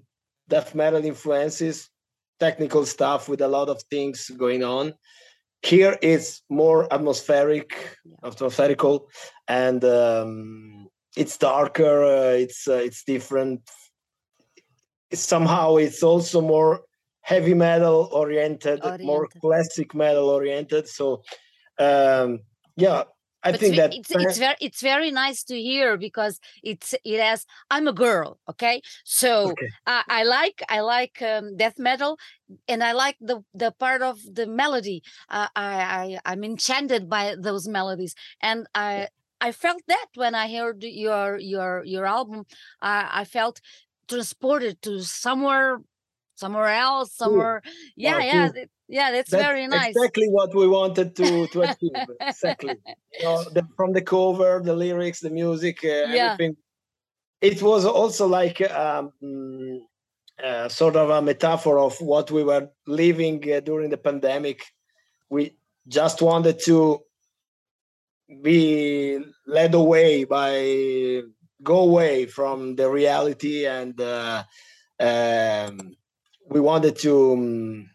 death 0.49 0.75
metal 0.75 1.05
influences, 1.05 1.91
technical 2.39 2.87
stuff 2.87 3.29
with 3.29 3.41
a 3.41 3.49
lot 3.49 3.69
of 3.69 3.83
things 3.91 4.31
going 4.37 4.65
on. 4.65 4.95
Here 5.63 5.99
it's 6.01 6.43
more 6.49 6.93
atmospheric, 6.93 7.99
atmospherical, 8.25 9.09
and 9.47 9.85
um, 9.85 10.89
it's 11.17 11.37
darker. 11.37 12.05
Uh, 12.05 12.37
it's 12.45 12.67
uh, 12.67 12.81
it's 12.83 13.05
different. 13.05 13.61
Somehow, 15.13 15.77
it's 15.77 16.03
also 16.03 16.41
more 16.41 16.83
heavy 17.23 17.53
metal 17.53 18.09
oriented, 18.13 18.81
oriented. 18.83 19.07
more 19.07 19.29
classic 19.41 19.95
metal 19.95 20.31
oriented. 20.31 20.89
So, 20.89 21.23
um, 21.79 22.41
yeah, 22.77 23.03
I 23.43 23.53
but 23.53 23.61
think 23.61 23.77
that 23.77 23.95
it's, 23.95 24.11
it's 24.11 24.39
very 24.39 24.57
it's 24.61 24.83
very 24.83 25.11
nice 25.11 25.43
to 25.45 25.61
hear 25.61 25.97
because 25.97 26.39
it's 26.63 26.95
it 27.05 27.21
has 27.21 27.47
I'm 27.71 27.89
a 27.89 27.93
girl 27.93 28.39
okay? 28.49 28.83
So 29.05 29.53
okay. 29.53 29.69
Uh, 29.87 30.03
I 30.09 30.25
like 30.25 30.63
I 30.69 30.81
like 30.81 31.23
um, 31.23 31.57
death 31.57 31.79
metal 31.79 32.19
and 32.69 32.85
I 32.85 32.93
like 32.93 33.17
the 33.21 33.43
the 33.55 33.73
part 33.73 34.03
of 34.03 34.19
the 34.31 34.47
melody. 34.47 35.03
Uh, 35.29 35.49
I, 35.57 36.19
I 36.25 36.33
I'm 36.33 36.45
enchanted 36.45 37.09
by 37.09 37.37
those 37.39 37.67
melodies 37.67 38.15
and 38.43 38.67
I 38.75 39.09
I 39.41 39.53
felt 39.53 39.83
that 39.89 40.07
when 40.15 40.35
I 40.35 40.53
heard 40.55 40.83
your 40.85 41.39
your 41.39 41.83
your 41.85 42.07
album. 42.07 42.45
I 42.83 43.25
felt 43.25 43.61
transported 44.09 44.83
to 44.83 45.01
somewhere 45.03 45.81
somewhere 46.41 46.73
else 46.89 47.09
somewhere 47.23 47.63
yeah 47.97 48.17
oh, 48.17 48.19
yeah 48.19 48.49
yeah. 48.89 49.11
that's, 49.13 49.31
that's, 49.31 49.43
very 49.43 49.67
nice. 49.67 49.95
exactly 49.95 50.29
what 50.29 50.55
we 50.55 50.67
wanted 50.67 51.15
to 51.17 51.47
to 51.53 51.63
achieve 51.63 51.93
exactly. 52.21 52.75
You 53.19 53.25
know, 53.25 53.45
the, 53.55 53.63
from 53.77 53.93
the 53.93 54.03
cover 54.03 54.61
the 54.65 54.75
lyrics 54.75 55.21
the 55.21 55.31
music 55.31 55.77
uh, 55.85 55.89
yeah. 55.89 56.33
everything. 56.33 56.57
It 57.41 57.63
was 57.63 57.85
also 57.87 58.27
like 58.27 58.61
um, 58.71 59.13
uh, 60.43 60.69
sort 60.69 60.97
of 60.97 61.11
a 61.11 61.23
metaphor 61.23 61.79
of 61.79 61.99
what 62.01 62.31
we 62.31 62.43
were 62.45 62.69
living 62.87 63.39
uh, 63.51 63.61
during 63.61 63.91
the 63.91 63.97
pandemic. 63.97 64.63
We 65.31 65.57
just 65.89 66.21
wanted 66.23 66.59
to 66.65 67.01
be 68.43 69.19
led 69.47 69.75
away 69.75 70.25
by 70.25 71.23
go 71.63 71.81
away 71.81 72.27
from 72.27 72.77
the 72.77 72.89
reality 72.89 73.67
and 73.67 74.01
uh, 74.01 74.45
um, 74.99 75.95
we 76.51 76.61
wanted 76.61 76.99
to 76.99 77.33
um, 77.33 77.91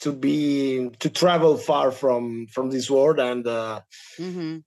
to 0.00 0.12
be 0.12 0.90
to 0.98 1.10
travel 1.10 1.56
far 1.56 1.90
from 1.90 2.46
from 2.46 2.70
this 2.70 2.90
world 2.90 3.18
and 3.18 3.46
uh, 3.46 3.80
mm-hmm. 4.18 4.58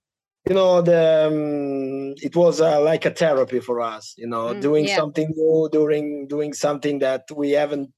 you 0.48 0.54
know 0.54 0.82
the 0.82 1.26
um, 1.28 2.14
it 2.22 2.36
was 2.36 2.60
uh, 2.60 2.80
like 2.80 3.04
a 3.04 3.10
therapy 3.10 3.60
for 3.60 3.80
us 3.80 4.14
you 4.16 4.26
know 4.26 4.54
mm, 4.54 4.60
doing 4.60 4.86
yeah. 4.86 4.96
something 4.96 5.32
new 5.34 5.68
doing 5.72 6.26
doing 6.28 6.52
something 6.52 6.98
that 6.98 7.24
we 7.34 7.52
haven't 7.52 7.90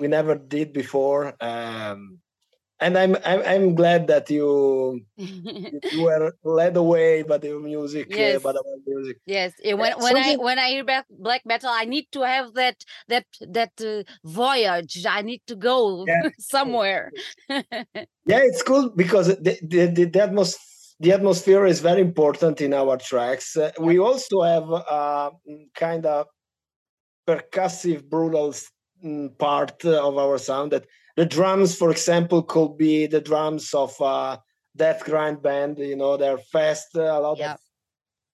we 0.00 0.08
never 0.08 0.34
did 0.34 0.72
before 0.72 1.34
um, 1.40 2.18
and 2.80 2.96
I'm, 2.96 3.16
I'm 3.24 3.42
I'm 3.42 3.74
glad 3.74 4.06
that 4.06 4.30
you 4.30 5.00
you 5.16 6.02
were 6.02 6.32
led 6.44 6.76
away 6.76 7.22
by 7.22 7.38
the 7.38 7.58
music, 7.58 8.08
uh, 8.12 8.16
yes. 8.16 8.36
Uh, 8.36 8.38
by 8.40 8.52
the 8.52 8.62
music. 8.86 9.16
Yes, 9.26 9.52
when 9.64 9.92
when 9.98 10.16
I 10.16 10.36
when 10.36 10.58
I 10.58 10.68
hear 10.68 10.84
black 11.10 11.42
metal, 11.44 11.70
I 11.72 11.84
need 11.84 12.06
to 12.12 12.22
have 12.22 12.54
that 12.54 12.76
that 13.08 13.26
that 13.40 13.72
uh, 13.80 14.04
voyage. 14.24 15.04
I 15.06 15.22
need 15.22 15.42
to 15.46 15.56
go 15.56 16.04
yeah. 16.06 16.30
somewhere. 16.38 17.10
yeah, 17.48 17.64
it's 18.26 18.62
cool 18.62 18.90
because 18.90 19.28
the 19.28 19.58
the, 19.62 19.86
the, 19.86 20.04
the 20.04 20.22
atmosphere 20.22 20.64
the 21.00 21.12
atmosphere 21.12 21.64
is 21.64 21.80
very 21.80 22.00
important 22.00 22.60
in 22.60 22.74
our 22.74 22.96
tracks. 22.96 23.56
Uh. 23.56 23.70
We 23.78 23.98
also 23.98 24.42
have 24.42 24.68
a 24.68 24.74
uh, 24.74 25.30
kind 25.74 26.04
of 26.06 26.26
percussive, 27.26 28.08
brutal 28.08 28.52
mm, 29.04 29.38
part 29.38 29.84
of 29.84 30.18
our 30.18 30.38
sound 30.38 30.72
that 30.72 30.86
the 31.18 31.26
drums, 31.26 31.74
for 31.74 31.90
example, 31.90 32.44
could 32.44 32.78
be 32.78 33.08
the 33.08 33.20
drums 33.20 33.74
of 33.74 33.92
a 34.00 34.40
death 34.76 35.04
grind 35.04 35.42
band. 35.42 35.76
You 35.76 35.96
know, 35.96 36.16
they're 36.16 36.38
fast, 36.38 36.94
a 36.94 37.18
lot 37.18 37.40
of 37.40 37.58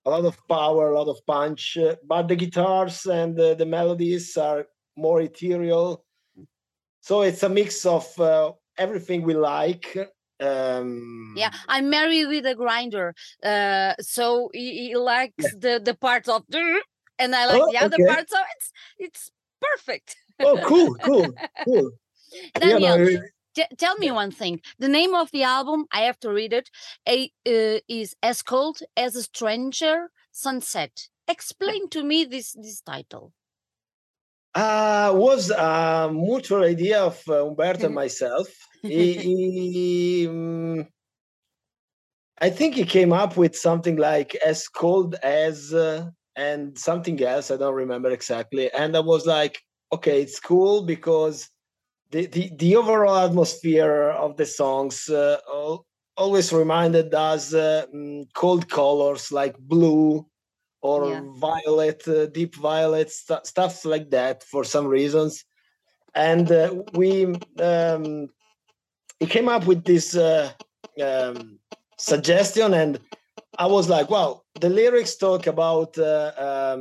a 0.04 0.10
lot 0.10 0.26
of 0.26 0.36
power, 0.46 0.92
a 0.92 0.94
lot 0.94 1.08
of 1.08 1.24
punch. 1.26 1.78
But 2.06 2.28
the 2.28 2.36
guitars 2.36 3.06
and 3.06 3.34
the, 3.34 3.54
the 3.54 3.64
melodies 3.64 4.36
are 4.36 4.66
more 4.98 5.22
ethereal. 5.22 6.04
So 7.00 7.22
it's 7.22 7.42
a 7.42 7.48
mix 7.48 7.86
of 7.86 8.06
uh, 8.20 8.52
everything 8.76 9.22
we 9.22 9.32
like. 9.32 9.96
Um, 10.38 11.32
yeah, 11.38 11.54
I'm 11.66 11.88
married 11.88 12.26
with 12.26 12.44
a 12.44 12.54
grinder, 12.54 13.14
uh, 13.42 13.94
so 13.98 14.50
he, 14.52 14.88
he 14.88 14.96
likes 14.96 15.32
yeah. 15.38 15.48
the 15.58 15.80
the 15.82 15.94
parts 15.94 16.28
of 16.28 16.42
and 17.18 17.34
I 17.34 17.46
like 17.46 17.62
oh, 17.62 17.72
the 17.72 17.78
other 17.78 17.96
okay. 17.96 18.12
parts. 18.12 18.30
So 18.30 18.38
it's 18.56 18.72
it's 18.98 19.30
perfect. 19.62 20.16
oh, 20.40 20.60
cool, 20.66 20.94
cool, 20.96 21.32
cool. 21.64 21.90
Daniel, 22.58 22.80
yeah, 22.80 23.18
no, 23.56 23.64
tell 23.78 23.96
me 23.96 24.10
one 24.10 24.30
thing. 24.30 24.60
The 24.78 24.88
name 24.88 25.14
of 25.14 25.30
the 25.30 25.42
album, 25.42 25.86
I 25.92 26.00
have 26.02 26.18
to 26.20 26.30
read 26.30 26.52
it, 26.52 26.70
a, 27.08 27.30
uh, 27.46 27.80
is 27.88 28.14
As 28.22 28.42
Cold 28.42 28.78
as 28.96 29.16
a 29.16 29.22
Stranger 29.22 30.10
Sunset. 30.32 31.08
Explain 31.28 31.88
to 31.90 32.02
me 32.02 32.24
this 32.24 32.52
this 32.52 32.80
title. 32.82 33.32
Uh, 34.54 35.10
was 35.14 35.50
a 35.50 36.10
mutual 36.12 36.62
idea 36.62 37.00
of 37.00 37.20
uh, 37.28 37.46
Umberto 37.46 37.86
and 37.86 37.94
myself. 37.94 38.46
he, 38.82 39.12
he, 39.26 40.26
um, 40.28 40.86
I 42.40 42.50
think 42.50 42.74
he 42.74 42.84
came 42.84 43.12
up 43.12 43.36
with 43.36 43.56
something 43.56 43.96
like 43.96 44.34
as 44.36 44.68
cold 44.68 45.16
as 45.22 45.72
uh, 45.72 46.08
and 46.36 46.76
something 46.78 47.20
else. 47.22 47.50
I 47.50 47.56
don't 47.56 47.74
remember 47.74 48.10
exactly. 48.10 48.70
And 48.72 48.96
I 48.96 49.00
was 49.00 49.26
like, 49.26 49.58
okay, 49.92 50.20
it's 50.22 50.40
cool 50.40 50.82
because 50.82 51.48
the, 52.14 52.26
the, 52.26 52.50
the 52.56 52.76
overall 52.76 53.26
atmosphere 53.28 54.10
of 54.10 54.36
the 54.36 54.46
songs 54.46 55.08
uh, 55.08 55.36
always 56.16 56.52
reminded 56.52 57.12
us 57.12 57.52
uh, 57.52 57.86
mm, 57.92 58.24
cold 58.34 58.68
colors 58.68 59.32
like 59.32 59.58
blue 59.58 60.24
or 60.80 61.10
yeah. 61.10 61.22
violet, 61.38 62.06
uh, 62.06 62.26
deep 62.26 62.54
violet, 62.54 63.10
st- 63.10 63.44
stuff 63.44 63.84
like 63.84 64.10
that 64.10 64.44
for 64.44 64.62
some 64.62 64.86
reasons. 64.86 65.44
And 66.14 66.52
uh, 66.52 66.82
we 66.92 67.34
um, 67.58 68.28
he 69.18 69.26
came 69.26 69.48
up 69.48 69.66
with 69.66 69.82
this 69.84 70.14
uh, 70.14 70.52
um, 71.02 71.58
suggestion, 71.98 72.74
and 72.74 73.00
I 73.58 73.66
was 73.66 73.88
like, 73.88 74.08
"Wow!" 74.08 74.42
The 74.60 74.68
lyrics 74.68 75.16
talk 75.16 75.48
about 75.48 75.98
uh, 75.98 76.76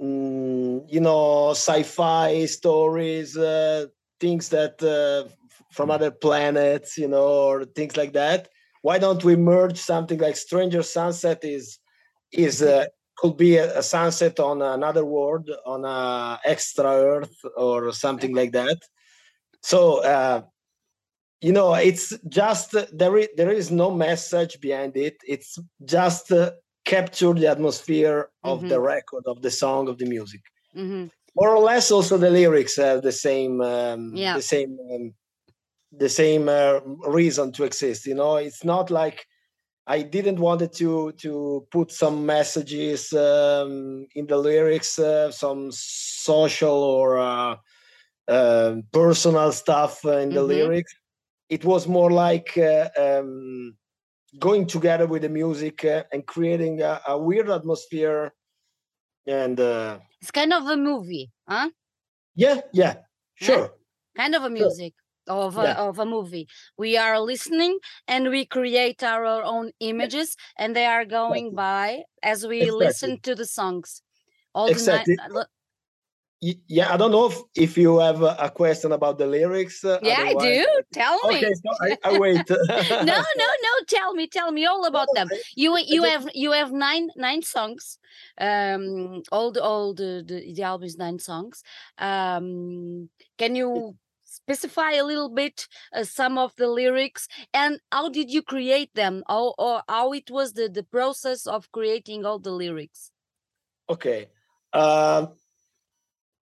mm, 0.00 0.84
you 0.88 1.00
know 1.00 1.50
sci-fi 1.50 2.46
stories, 2.46 3.36
uh, 3.36 3.86
things 4.20 4.48
that 4.50 4.82
uh, 4.82 5.28
from 5.72 5.90
other 5.90 6.10
planets, 6.10 6.96
you 6.96 7.08
know, 7.08 7.28
or 7.48 7.64
things 7.64 7.96
like 7.96 8.12
that. 8.14 8.48
Why 8.82 8.98
don't 8.98 9.24
we 9.24 9.36
merge 9.36 9.78
something 9.78 10.18
like 10.18 10.36
Stranger 10.36 10.82
Sunset 10.82 11.44
is 11.44 11.78
is 12.32 12.62
uh, 12.62 12.86
could 13.18 13.36
be 13.36 13.56
a, 13.56 13.78
a, 13.78 13.82
sunset 13.82 14.38
on 14.40 14.60
another 14.62 15.04
world, 15.04 15.50
on 15.64 15.84
a 15.84 16.38
extra 16.44 16.84
Earth 16.84 17.36
or 17.56 17.92
something 17.92 18.34
like 18.34 18.52
that. 18.52 18.78
So 19.62 20.04
uh, 20.04 20.42
you 21.40 21.52
know, 21.52 21.74
it's 21.74 22.14
just 22.28 22.74
there 22.92 23.16
is 23.18 23.28
there 23.36 23.50
is 23.50 23.70
no 23.70 23.90
message 23.90 24.60
behind 24.60 24.96
it. 24.96 25.16
It's 25.26 25.58
just 25.84 26.32
uh, 26.32 26.52
capture 26.86 27.34
the 27.34 27.48
atmosphere 27.48 28.30
of 28.42 28.60
mm-hmm. 28.60 28.68
the 28.68 28.80
record, 28.80 29.24
of 29.26 29.42
the 29.42 29.50
song, 29.50 29.88
of 29.88 29.98
the 29.98 30.06
music. 30.06 30.40
Mm-hmm. 30.74 31.06
More 31.34 31.50
or 31.50 31.62
less, 31.62 31.90
also 31.90 32.16
the 32.16 32.30
lyrics 32.30 32.76
have 32.76 33.02
the 33.02 33.12
same, 33.12 33.60
um, 33.60 34.12
yeah. 34.14 34.36
the 34.36 34.42
same, 34.42 34.78
um, 34.94 35.12
the 35.92 36.08
same 36.08 36.48
uh, 36.48 36.80
reason 37.20 37.52
to 37.52 37.64
exist. 37.64 38.06
You 38.06 38.14
know, 38.14 38.36
it's 38.36 38.64
not 38.64 38.90
like 38.90 39.26
I 39.86 40.02
didn't 40.02 40.40
wanted 40.40 40.72
to 40.74 41.12
to 41.12 41.66
put 41.70 41.92
some 41.92 42.24
messages 42.26 43.12
um, 43.12 44.06
in 44.14 44.26
the 44.26 44.38
lyrics, 44.38 44.98
uh, 44.98 45.30
some 45.30 45.70
social 45.72 46.82
or 46.96 47.18
uh, 47.18 47.56
uh, 48.28 48.76
personal 48.92 49.52
stuff 49.52 50.04
in 50.04 50.30
the 50.30 50.40
mm-hmm. 50.40 50.48
lyrics. 50.48 50.92
It 51.48 51.64
was 51.64 51.86
more 51.86 52.10
like 52.10 52.56
uh, 52.58 52.88
um, 52.98 53.76
going 54.38 54.66
together 54.66 55.06
with 55.06 55.22
the 55.22 55.28
music 55.28 55.84
uh, 55.84 56.04
and 56.12 56.26
creating 56.26 56.82
a, 56.82 57.00
a, 57.08 57.18
weird 57.18 57.50
atmosphere. 57.50 58.32
And 59.26 59.58
uh, 59.58 59.98
it's 60.20 60.30
kind 60.30 60.52
of 60.52 60.66
a 60.66 60.76
movie, 60.76 61.30
huh? 61.48 61.70
Yeah, 62.34 62.60
yeah, 62.72 62.96
sure. 63.34 63.58
Yeah? 63.58 64.22
Kind 64.22 64.34
of 64.34 64.44
a 64.44 64.50
music. 64.50 64.94
Sure 64.94 65.02
of 65.26 65.58
a, 65.58 65.62
yeah. 65.62 65.74
of 65.74 65.98
a 65.98 66.06
movie 66.06 66.46
we 66.78 66.96
are 66.96 67.18
listening 67.18 67.78
and 68.06 68.30
we 68.30 68.44
create 68.44 69.02
our 69.02 69.42
own 69.42 69.72
images 69.80 70.36
and 70.56 70.76
they 70.76 70.86
are 70.86 71.04
going 71.04 71.52
by 71.52 72.02
as 72.22 72.46
we 72.46 72.58
exactly. 72.62 72.86
listen 72.86 73.20
to 73.22 73.34
the 73.34 73.44
songs 73.44 74.02
all 74.54 74.68
exactly. 74.68 75.16
the 75.16 75.34
night 75.34 75.46
yeah 76.40 76.92
i 76.92 76.96
don't 76.96 77.12
know 77.12 77.26
if, 77.26 77.38
if 77.54 77.78
you 77.78 77.98
have 77.98 78.22
a 78.22 78.50
question 78.54 78.92
about 78.92 79.16
the 79.18 79.26
lyrics 79.26 79.84
uh, 79.84 79.98
yeah 80.02 80.20
i 80.20 80.34
do. 80.34 80.66
Tell 80.92 81.18
me. 81.28 81.36
Okay 81.36 81.52
so 81.54 81.70
I, 81.80 81.96
I 82.04 82.18
wait. 82.18 82.48
No 82.48 83.18
no 83.42 83.48
no 83.66 83.72
tell 83.86 84.14
me 84.14 84.26
tell 84.26 84.50
me 84.50 84.64
all 84.64 84.86
about 84.86 85.08
them. 85.14 85.28
You 85.54 85.76
you 85.78 86.04
have 86.04 86.28
you 86.34 86.52
have 86.52 86.72
nine 86.72 87.10
nine 87.16 87.42
songs 87.42 87.98
um 88.40 89.22
all 89.30 89.52
the 89.52 89.62
all 89.62 89.94
the 89.94 90.24
the, 90.26 90.52
the 90.52 90.62
album 90.62 90.86
is 90.86 90.96
nine 90.96 91.18
songs. 91.18 91.62
Um 91.98 93.10
can 93.38 93.56
you 93.56 93.96
specify 94.24 94.92
a 94.92 95.04
little 95.04 95.28
bit 95.28 95.66
uh, 95.92 96.04
some 96.04 96.38
of 96.38 96.54
the 96.56 96.68
lyrics? 96.68 97.28
And 97.52 97.80
how 97.92 98.08
did 98.08 98.30
you 98.30 98.42
create 98.42 98.94
them? 98.94 99.22
Or, 99.28 99.54
or 99.58 99.82
how 99.88 100.12
it 100.12 100.30
was 100.30 100.52
the 100.54 100.68
the 100.68 100.82
process 100.84 101.46
of 101.46 101.70
creating 101.72 102.24
all 102.24 102.38
the 102.38 102.52
lyrics? 102.52 103.10
Okay. 103.88 104.28
Um 104.72 105.32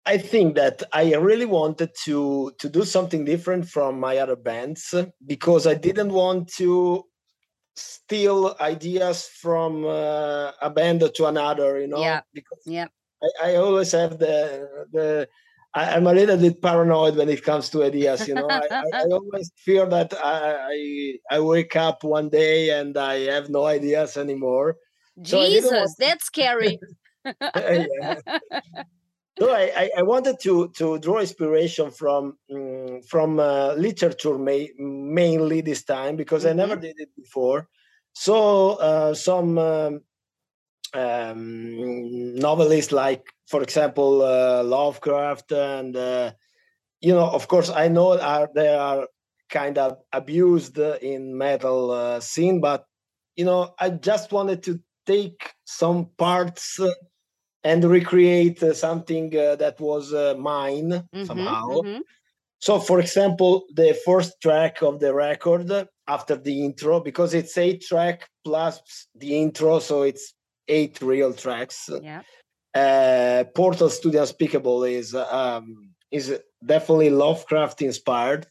I 0.07 0.19
think 0.19 0.57
that 0.57 0.83
I 0.93 1.15
really 1.15 1.47
wanted 1.47 1.91
to 2.05 2.53
to 2.59 2.69
do 2.69 2.85
something 2.85 3.25
different 3.25 3.69
from 3.69 4.01
my 4.01 4.19
other 4.19 4.37
bands 4.37 4.95
because 5.27 5.67
I 5.67 5.75
didn't 5.75 6.13
want 6.13 6.49
to 6.55 7.05
steal 7.77 8.57
ideas 8.61 9.29
from 9.41 9.85
uh, 9.85 10.53
a 10.61 10.71
band 10.71 11.09
to 11.15 11.27
another. 11.27 11.81
You 11.81 11.89
know, 11.89 12.01
yeah, 12.01 12.21
because 12.33 12.63
yeah. 12.67 12.89
I, 13.43 13.53
I 13.53 13.57
always 13.57 13.93
have 13.93 14.19
the 14.19 14.69
the 14.93 15.29
I, 15.75 15.97
am 15.97 16.07
a 16.07 16.13
little 16.13 16.37
bit 16.37 16.61
paranoid 16.61 17.17
when 17.17 17.29
it 17.29 17.45
comes 17.45 17.69
to 17.71 17.85
ideas. 17.85 18.27
You 18.27 18.35
know, 18.35 18.49
I, 18.49 18.63
I, 18.71 18.83
I, 18.95 19.03
always 19.13 19.53
fear 19.57 19.87
that 19.87 20.15
I, 20.23 21.19
I 21.31 21.41
wake 21.41 21.77
up 21.77 22.03
one 22.03 22.29
day 22.29 22.71
and 22.71 22.97
I 22.97 23.21
have 23.33 23.51
no 23.51 23.67
ideas 23.67 24.17
anymore. 24.17 24.77
Jesus, 25.23 25.71
so 25.71 25.87
that's 25.99 26.25
scary. 26.25 26.79
yeah. 27.55 28.17
So 29.41 29.55
I, 29.55 29.91
I, 29.97 30.03
wanted 30.03 30.39
to 30.41 30.69
to 30.77 30.99
draw 30.99 31.21
inspiration 31.21 31.91
from 31.91 32.37
um, 32.55 33.01
from 33.01 33.41
uh, 33.41 33.73
literature 33.73 34.37
ma- 34.37 34.75
mainly 34.77 35.63
this 35.63 35.83
time 35.83 36.17
because 36.17 36.45
mm-hmm. 36.45 36.61
I 36.61 36.63
never 36.63 36.75
mm-hmm. 36.75 36.83
did 36.83 37.01
it 37.01 37.09
before. 37.17 37.67
So 38.13 38.75
uh, 38.75 39.15
some 39.15 39.57
um, 39.57 40.03
um, 40.93 42.35
novelists 42.35 42.93
like, 42.93 43.25
for 43.47 43.63
example, 43.63 44.21
uh, 44.21 44.63
Lovecraft, 44.63 45.53
and 45.53 45.97
uh, 45.97 46.33
you 47.01 47.15
know, 47.15 47.27
of 47.27 47.49
course, 47.49 47.71
I 47.71 47.89
know 47.89 48.21
are 48.21 48.51
they 48.55 48.69
are 48.69 49.09
kind 49.49 49.79
of 49.79 49.97
abused 50.13 50.77
in 50.79 51.39
metal 51.39 51.93
uh, 51.93 52.21
scene, 52.21 52.61
but 52.61 52.85
you 53.37 53.47
know, 53.47 53.75
I 53.79 53.89
just 53.89 54.33
wanted 54.33 54.63
to 54.65 54.81
take 55.07 55.55
some 55.65 56.11
parts 56.19 56.79
and 57.65 57.85
recreate 57.85 58.63
uh, 58.63 58.73
something 58.73 59.37
uh, 59.37 59.57
that 59.57 59.79
was 59.81 60.13
uh, 60.13 60.35
mine 60.39 60.91
mm-hmm, 60.91 61.25
somehow. 61.25 61.69
Mm-hmm. 61.69 62.01
So, 62.61 62.79
for 62.79 63.01
example, 63.01 63.65
the 63.75 63.99
first 64.05 64.41
track 64.43 64.83
of 64.83 65.01
the 65.01 65.15
record 65.15 65.73
after 66.07 66.37
the 66.37 66.65
intro, 66.65 67.01
because 67.01 67.33
it's 67.33 67.57
eight 67.57 67.83
track 67.83 68.29
plus 68.45 69.09
the 69.15 69.41
intro, 69.41 69.79
so 69.79 70.03
it's 70.03 70.35
eight 70.69 71.01
real 71.01 71.33
tracks. 71.33 71.89
Yeah. 72.03 72.23
Uh, 72.75 73.45
Portal 73.55 73.89
Studio 73.89 74.21
Unspeakable 74.21 74.85
is 74.85 75.15
um, 75.15 75.91
is 76.11 76.39
definitely 76.65 77.11
Lovecraft 77.11 77.83
inspired, 77.83 78.47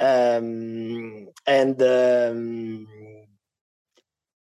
um, 0.00 1.28
and 1.46 1.82
um, 1.82 2.86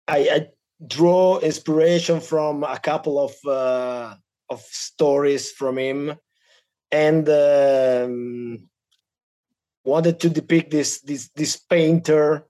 I, 0.08 0.18
I 0.18 0.48
draw 0.86 1.38
inspiration 1.38 2.20
from 2.20 2.64
a 2.64 2.78
couple 2.78 3.18
of 3.18 3.34
uh, 3.46 4.14
of 4.50 4.60
stories 4.62 5.52
from 5.52 5.78
him, 5.78 6.14
and 6.90 7.28
um, 7.28 8.68
wanted 9.84 10.20
to 10.20 10.30
depict 10.30 10.70
this 10.70 11.00
this 11.00 11.30
this 11.34 11.56
painter 11.56 12.46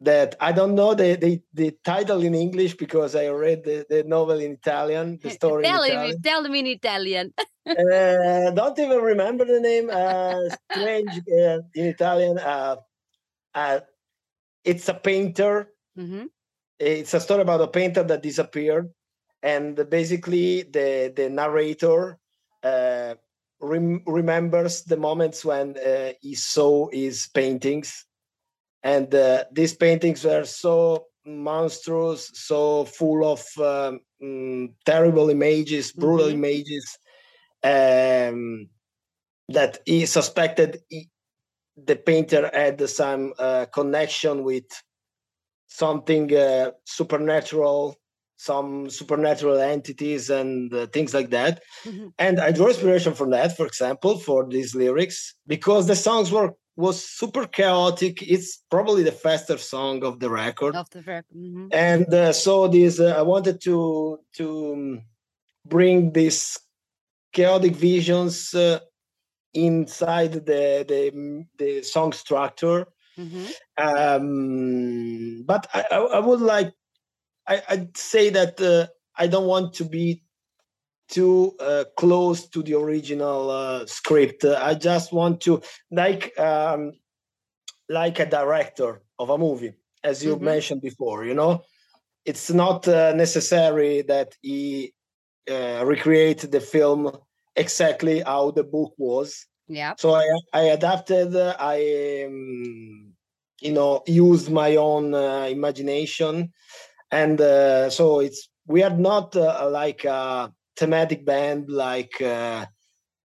that 0.00 0.36
I 0.40 0.52
don't 0.52 0.76
know 0.76 0.94
the, 0.94 1.16
the, 1.16 1.42
the 1.52 1.76
title 1.82 2.22
in 2.22 2.32
English 2.32 2.76
because 2.76 3.16
I 3.16 3.30
read 3.30 3.64
the, 3.64 3.84
the 3.90 4.04
novel 4.04 4.38
in 4.38 4.52
Italian, 4.52 5.18
the 5.20 5.30
story. 5.38 5.64
tell 5.64 5.82
in 5.82 5.90
Italian. 5.90 6.14
me, 6.14 6.22
tell 6.22 6.42
me 6.48 6.58
in 6.60 6.66
Italian. 6.68 7.34
uh, 7.66 8.50
don't 8.52 8.78
even 8.78 9.00
remember 9.00 9.44
the 9.44 9.58
name. 9.58 9.90
Uh, 9.92 10.38
strange 10.70 11.10
uh, 11.18 11.58
in 11.74 11.86
Italian. 11.86 12.38
Uh, 12.38 12.76
uh, 13.54 13.80
it's 14.64 14.88
a 14.88 14.94
painter. 14.94 15.72
Mm-hmm 15.98 16.26
it's 16.78 17.14
a 17.14 17.20
story 17.20 17.42
about 17.42 17.60
a 17.60 17.68
painter 17.68 18.02
that 18.02 18.22
disappeared 18.22 18.90
and 19.42 19.88
basically 19.90 20.62
the 20.62 21.12
the 21.14 21.28
narrator 21.28 22.18
uh, 22.62 23.14
rem- 23.60 24.02
remembers 24.06 24.82
the 24.84 24.96
moments 24.96 25.44
when 25.44 25.76
uh, 25.78 26.12
he 26.20 26.34
saw 26.34 26.88
his 26.90 27.28
paintings 27.34 28.04
and 28.82 29.14
uh, 29.14 29.44
these 29.52 29.74
paintings 29.74 30.24
were 30.24 30.44
so 30.44 31.06
monstrous 31.24 32.30
so 32.34 32.84
full 32.84 33.24
of 33.24 33.40
um, 33.58 34.00
mm, 34.22 34.72
terrible 34.84 35.30
images 35.30 35.92
brutal 35.92 36.26
mm-hmm. 36.26 36.44
images 36.44 36.98
um, 37.62 38.68
that 39.48 39.78
he 39.84 40.06
suspected 40.06 40.80
he, 40.88 41.08
the 41.76 41.96
painter 41.96 42.50
had 42.52 42.88
some 42.88 43.32
uh, 43.38 43.66
connection 43.72 44.42
with 44.42 44.64
something 45.68 46.34
uh, 46.34 46.70
supernatural 46.84 47.96
some 48.40 48.88
supernatural 48.88 49.58
entities 49.58 50.30
and 50.30 50.72
uh, 50.72 50.86
things 50.86 51.12
like 51.12 51.30
that 51.30 51.60
mm-hmm. 51.84 52.08
and 52.18 52.38
i 52.40 52.52
draw 52.52 52.68
inspiration 52.68 53.12
from 53.12 53.30
that 53.30 53.56
for 53.56 53.66
example 53.66 54.18
for 54.18 54.46
these 54.48 54.74
lyrics 54.74 55.34
because 55.46 55.86
the 55.86 55.96
songs 55.96 56.30
were 56.30 56.52
was 56.76 57.04
super 57.04 57.44
chaotic 57.46 58.22
it's 58.22 58.62
probably 58.70 59.02
the 59.02 59.10
faster 59.10 59.58
song 59.58 60.04
of 60.04 60.20
the 60.20 60.30
record 60.30 60.76
of 60.76 60.88
the 60.90 61.02
record 61.02 61.36
mm-hmm. 61.36 61.66
and 61.72 62.12
uh, 62.14 62.32
so 62.32 62.68
this 62.68 63.00
uh, 63.00 63.14
i 63.18 63.22
wanted 63.22 63.60
to 63.60 64.20
to 64.32 64.72
um, 64.72 65.02
bring 65.66 66.12
these 66.12 66.58
chaotic 67.32 67.74
visions 67.74 68.54
uh, 68.54 68.78
inside 69.54 70.32
the 70.32 70.84
the, 70.88 71.46
the 71.58 71.82
song 71.82 72.12
structure. 72.12 72.86
Mm-hmm. 73.18 73.46
Um, 73.76 75.42
but 75.44 75.66
I, 75.74 75.84
I, 75.90 76.18
would 76.20 76.40
like 76.40 76.72
I, 77.46 77.62
would 77.70 77.96
say 77.96 78.30
that 78.30 78.60
uh, 78.60 78.86
I 79.16 79.26
don't 79.26 79.46
want 79.46 79.74
to 79.74 79.84
be 79.84 80.22
too 81.08 81.56
uh, 81.58 81.84
close 81.96 82.46
to 82.48 82.62
the 82.62 82.74
original 82.74 83.50
uh, 83.50 83.86
script. 83.86 84.44
I 84.44 84.74
just 84.74 85.12
want 85.12 85.40
to 85.42 85.62
like 85.90 86.38
um, 86.38 86.92
like 87.88 88.18
a 88.20 88.26
director 88.26 89.02
of 89.18 89.30
a 89.30 89.38
movie, 89.38 89.74
as 90.04 90.24
you 90.24 90.36
mm-hmm. 90.36 90.44
mentioned 90.44 90.82
before. 90.82 91.24
You 91.24 91.34
know, 91.34 91.64
it's 92.24 92.50
not 92.50 92.86
uh, 92.86 93.12
necessary 93.14 94.02
that 94.02 94.36
he 94.42 94.92
uh, 95.50 95.82
recreate 95.84 96.50
the 96.50 96.60
film 96.60 97.10
exactly 97.56 98.20
how 98.20 98.50
the 98.50 98.64
book 98.64 98.94
was. 98.98 99.46
Yeah. 99.66 99.94
So 99.98 100.14
I 100.14 100.26
I 100.52 100.60
adapted. 100.76 101.34
I 101.36 102.24
um, 102.26 103.07
you 103.60 103.72
know 103.72 104.02
used 104.06 104.50
my 104.50 104.76
own 104.76 105.14
uh, 105.14 105.46
imagination, 105.50 106.52
and 107.10 107.40
uh, 107.40 107.90
so 107.90 108.20
it's 108.20 108.48
we 108.66 108.82
are 108.82 108.96
not 108.96 109.36
uh, 109.36 109.68
like 109.70 110.04
a 110.04 110.52
thematic 110.76 111.24
band 111.24 111.68
like. 111.68 112.12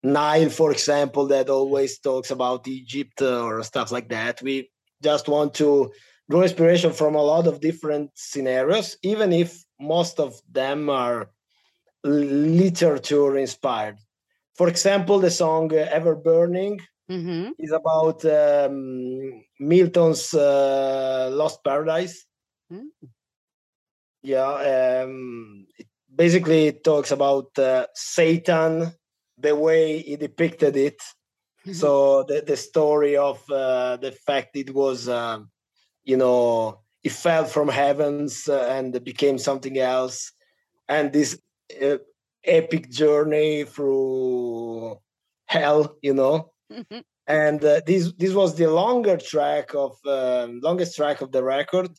Nile, 0.06 0.50
for 0.50 0.74
example, 0.74 1.28
that 1.28 1.50
always 1.50 1.98
talks 2.00 2.30
about 2.30 2.68
Egypt 2.68 3.22
or 3.22 3.64
stuff 3.64 3.90
like 3.90 4.10
that. 4.10 4.42
We 4.42 4.70
just 5.02 5.30
want 5.30 5.54
to 5.56 5.94
draw 6.30 6.42
inspiration 6.42 6.92
from 6.92 7.16
a 7.16 7.22
lot 7.22 7.48
of 7.48 7.62
different 7.62 8.12
scenarios, 8.16 8.98
even 9.04 9.32
if 9.32 9.64
most 9.80 10.20
of 10.20 10.40
them 10.52 10.90
are 10.90 11.30
literature 12.04 13.38
inspired. 13.38 13.98
For 14.56 14.68
example, 14.68 15.20
the 15.20 15.32
song 15.32 15.72
Ever 15.74 16.16
Burning 16.16 16.80
mm-hmm. 17.14 17.52
is 17.60 17.72
about 17.72 18.26
um, 18.26 19.44
Milton's 19.60 20.34
uh, 20.34 21.30
Lost 21.32 21.64
Paradise. 21.64 22.26
Mm. 22.72 22.88
Yeah, 24.24 25.04
um, 25.04 25.68
it 25.78 25.88
basically 26.14 26.68
it 26.68 26.84
talks 26.84 27.12
about 27.12 27.58
uh, 27.60 27.88
Satan, 27.94 28.94
the 29.38 29.56
way 29.56 30.00
he 30.00 30.16
depicted 30.16 30.76
it. 30.78 31.00
Mm-hmm. 31.66 31.74
So 31.74 32.24
the, 32.24 32.44
the 32.46 32.58
story 32.58 33.18
of 33.18 33.44
uh, 33.50 33.98
the 33.98 34.12
fact 34.12 34.56
it 34.56 34.74
was, 34.74 35.08
um, 35.10 35.50
you 36.04 36.18
know, 36.18 36.80
it 37.04 37.12
fell 37.12 37.46
from 37.46 37.68
heavens 37.68 38.48
uh, 38.48 38.68
and 38.70 39.04
became 39.04 39.38
something 39.38 39.78
else. 39.78 40.32
And 40.88 41.12
this 41.12 41.38
uh, 41.82 41.98
epic 42.44 42.90
journey 42.90 43.66
through 43.66 45.00
hell, 45.46 45.98
you 46.02 46.14
know. 46.14 46.53
And 47.28 47.64
uh, 47.64 47.82
this 47.86 48.12
this 48.18 48.34
was 48.34 48.56
the 48.56 48.70
longer 48.70 49.18
track 49.18 49.74
of 49.76 49.98
um, 50.06 50.60
longest 50.62 50.96
track 50.96 51.22
of 51.22 51.32
the 51.32 51.42
record, 51.42 51.90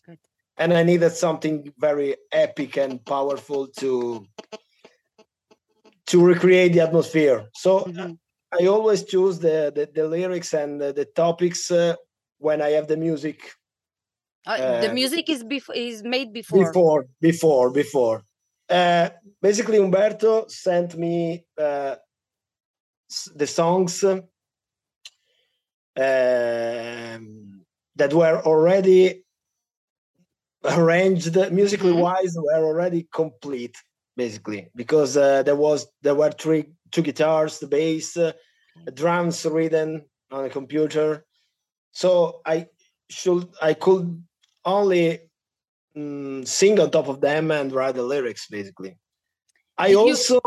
and 0.59 0.75
I 0.75 0.83
needed 0.83 1.13
something 1.13 1.73
very 1.79 2.17
epic 2.31 2.77
and 2.77 3.03
powerful 3.05 3.69
to 3.79 4.27
to 6.09 6.25
recreate 6.25 6.75
the 6.75 6.81
atmosphere. 6.81 7.49
So 7.55 7.81
mm-hmm. 7.81 8.13
I 8.61 8.67
always 8.67 9.05
choose 9.05 9.39
the 9.39 9.73
the, 9.75 9.89
the 9.95 10.07
lyrics 10.07 10.53
and 10.53 10.81
the, 10.81 10.93
the 10.93 11.07
topics 11.07 11.71
uh, 11.71 11.95
when 12.39 12.61
I 12.61 12.71
have 12.71 12.87
the 12.87 12.99
music. 12.99 13.39
Uh, 14.47 14.83
the 14.83 14.93
music 14.93 15.31
is 15.31 15.43
before 15.43 15.75
is 15.75 16.03
made 16.03 16.35
before. 16.35 16.67
Before, 16.67 17.07
before, 17.21 17.71
before. 17.71 18.23
Uh, 18.69 19.09
basically, 19.41 19.79
Umberto 19.79 20.47
sent 20.49 20.97
me 20.97 21.47
uh, 21.59 21.97
the 23.35 23.47
songs 23.47 24.05
um, 25.97 27.65
that 27.97 28.13
were 28.13 28.43
already 28.43 29.25
arranged 30.65 31.37
musically 31.53 31.93
mm-hmm. 31.93 32.01
wise 32.01 32.37
were 32.37 32.65
already 32.65 33.07
complete 33.13 33.77
basically. 34.17 34.69
Because 34.75 35.17
uh, 35.17 35.43
there 35.43 35.57
was 35.57 35.87
there 36.03 36.15
were 36.15 36.31
three 36.31 36.67
two 36.91 37.03
guitars 37.03 37.59
the 37.59 37.67
bass 37.67 38.17
uh, 38.17 38.33
drums 38.95 39.45
written 39.45 40.05
on 40.31 40.45
a 40.45 40.51
computer. 40.51 41.25
So 41.93 42.41
i 42.47 42.67
should 43.11 43.49
i 43.61 43.75
could 43.75 44.23
only 44.65 45.21
mm, 45.97 46.47
sing 46.47 46.81
on 46.81 46.91
top 46.91 47.09
of 47.09 47.21
them 47.21 47.51
and 47.51 47.73
write 47.73 47.95
the 47.95 48.03
lyrics 48.03 48.49
basically. 48.49 48.97
I 49.77 49.89
Did 49.89 49.97
also 49.97 50.35
you... 50.35 50.41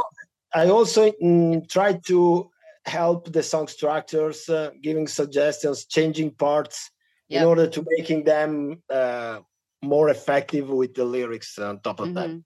i 0.54 0.70
also 0.70 1.12
mm, 1.12 1.70
try 1.70 1.94
to 2.08 2.50
help 2.88 3.32
the 3.32 3.44
song 3.44 3.68
structures 3.68 4.50
uh, 4.50 4.72
giving 4.82 5.08
suggestions 5.08 5.86
changing 5.86 6.32
parts 6.32 6.92
yep. 7.30 7.42
in 7.42 7.48
order 7.48 7.68
to 7.68 7.86
making 7.98 8.24
them 8.24 8.82
uh, 8.90 9.40
more 9.82 10.10
effective 10.10 10.70
with 10.70 10.94
the 10.96 11.04
lyrics 11.04 11.58
on 11.60 11.80
top 11.82 12.00
of 12.00 12.08
mm-hmm. 12.08 12.16
that 12.16 12.44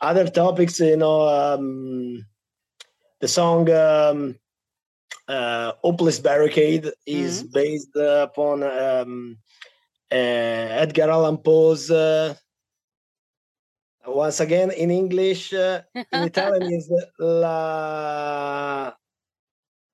other 0.00 0.28
topics 0.28 0.80
you 0.80 0.96
know 0.96 1.28
um, 1.28 2.24
the 3.20 3.28
song 3.28 3.70
um, 3.70 4.36
uh, 5.28 5.72
hopeless 5.82 6.18
barricade 6.18 6.90
is 7.06 7.42
mm-hmm. 7.42 7.52
based 7.52 7.96
upon 7.96 8.62
um, 8.62 9.38
uh, 10.10 10.14
Edgar 10.14 11.10
Allan 11.10 11.38
Poe's. 11.38 11.90
Uh, 11.90 12.34
once 14.06 14.40
again, 14.40 14.70
in 14.70 14.90
English, 14.90 15.52
uh, 15.52 15.82
in 15.94 16.04
Italian 16.12 16.72
is 16.72 16.90
La 17.18 18.92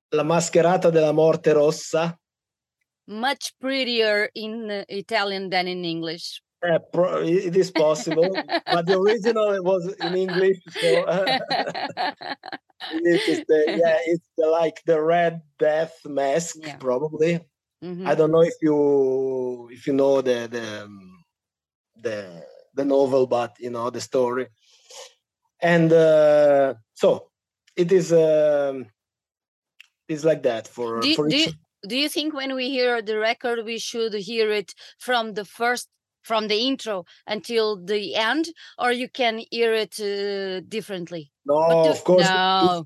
La 0.09 0.23
Mascherata 0.23 0.89
della 0.89 1.11
Morte 1.11 1.53
Rossa. 1.53 2.17
Much 3.07 3.53
prettier 3.59 4.29
in 4.33 4.83
Italian 4.87 5.49
than 5.49 5.67
in 5.67 5.85
English. 5.85 6.41
Uh, 6.63 6.79
pro- 6.79 7.21
it 7.21 7.55
is 7.55 7.69
possible, 7.69 8.33
but 8.65 8.85
the 8.85 8.97
original 8.97 9.61
was 9.63 9.93
in 9.99 10.15
English. 10.15 10.57
So 10.69 10.87
it 12.91 13.27
is 13.27 13.43
the, 13.47 13.63
yeah, 13.67 13.99
it's 14.05 14.27
the, 14.37 14.47
like 14.47 14.81
the 14.85 15.01
Red 15.01 15.41
Death 15.59 15.93
mask, 16.05 16.57
yeah. 16.61 16.77
probably. 16.77 17.39
Mm-hmm. 17.83 18.07
I 18.07 18.15
don't 18.15 18.31
know 18.31 18.41
if 18.41 18.55
you 18.61 19.69
if 19.71 19.85
you 19.85 19.93
know 19.93 20.21
the 20.21 20.47
the 20.49 20.89
the 22.01 22.43
the 22.73 22.85
novel, 22.85 23.27
but 23.27 23.55
you 23.59 23.69
know 23.69 23.89
the 23.89 24.01
story. 24.01 24.47
And 25.61 25.91
uh, 25.91 26.75
so 26.93 27.29
it 27.75 27.91
is 27.91 28.11
um, 28.11 28.87
it's 30.07 30.23
like 30.23 30.43
that 30.43 30.67
for 30.67 30.99
do, 31.01 31.15
for 31.15 31.27
do, 31.27 31.35
each... 31.35 31.53
do 31.87 31.97
you 31.97 32.09
think 32.09 32.33
when 32.33 32.55
we 32.55 32.69
hear 32.69 33.01
the 33.01 33.17
record 33.17 33.65
we 33.65 33.77
should 33.77 34.13
hear 34.13 34.51
it 34.51 34.73
from 34.99 35.33
the 35.33 35.45
first 35.45 35.89
from 36.23 36.47
the 36.47 36.57
intro 36.67 37.05
until 37.27 37.77
the 37.77 38.15
end 38.15 38.47
or 38.79 38.91
you 38.91 39.07
can 39.07 39.41
hear 39.51 39.73
it 39.73 39.99
uh, 39.99 40.59
differently? 40.67 41.31
No 41.45 41.83
do, 41.83 41.89
of 41.91 42.03
course 42.03 42.27
no. 42.27 42.85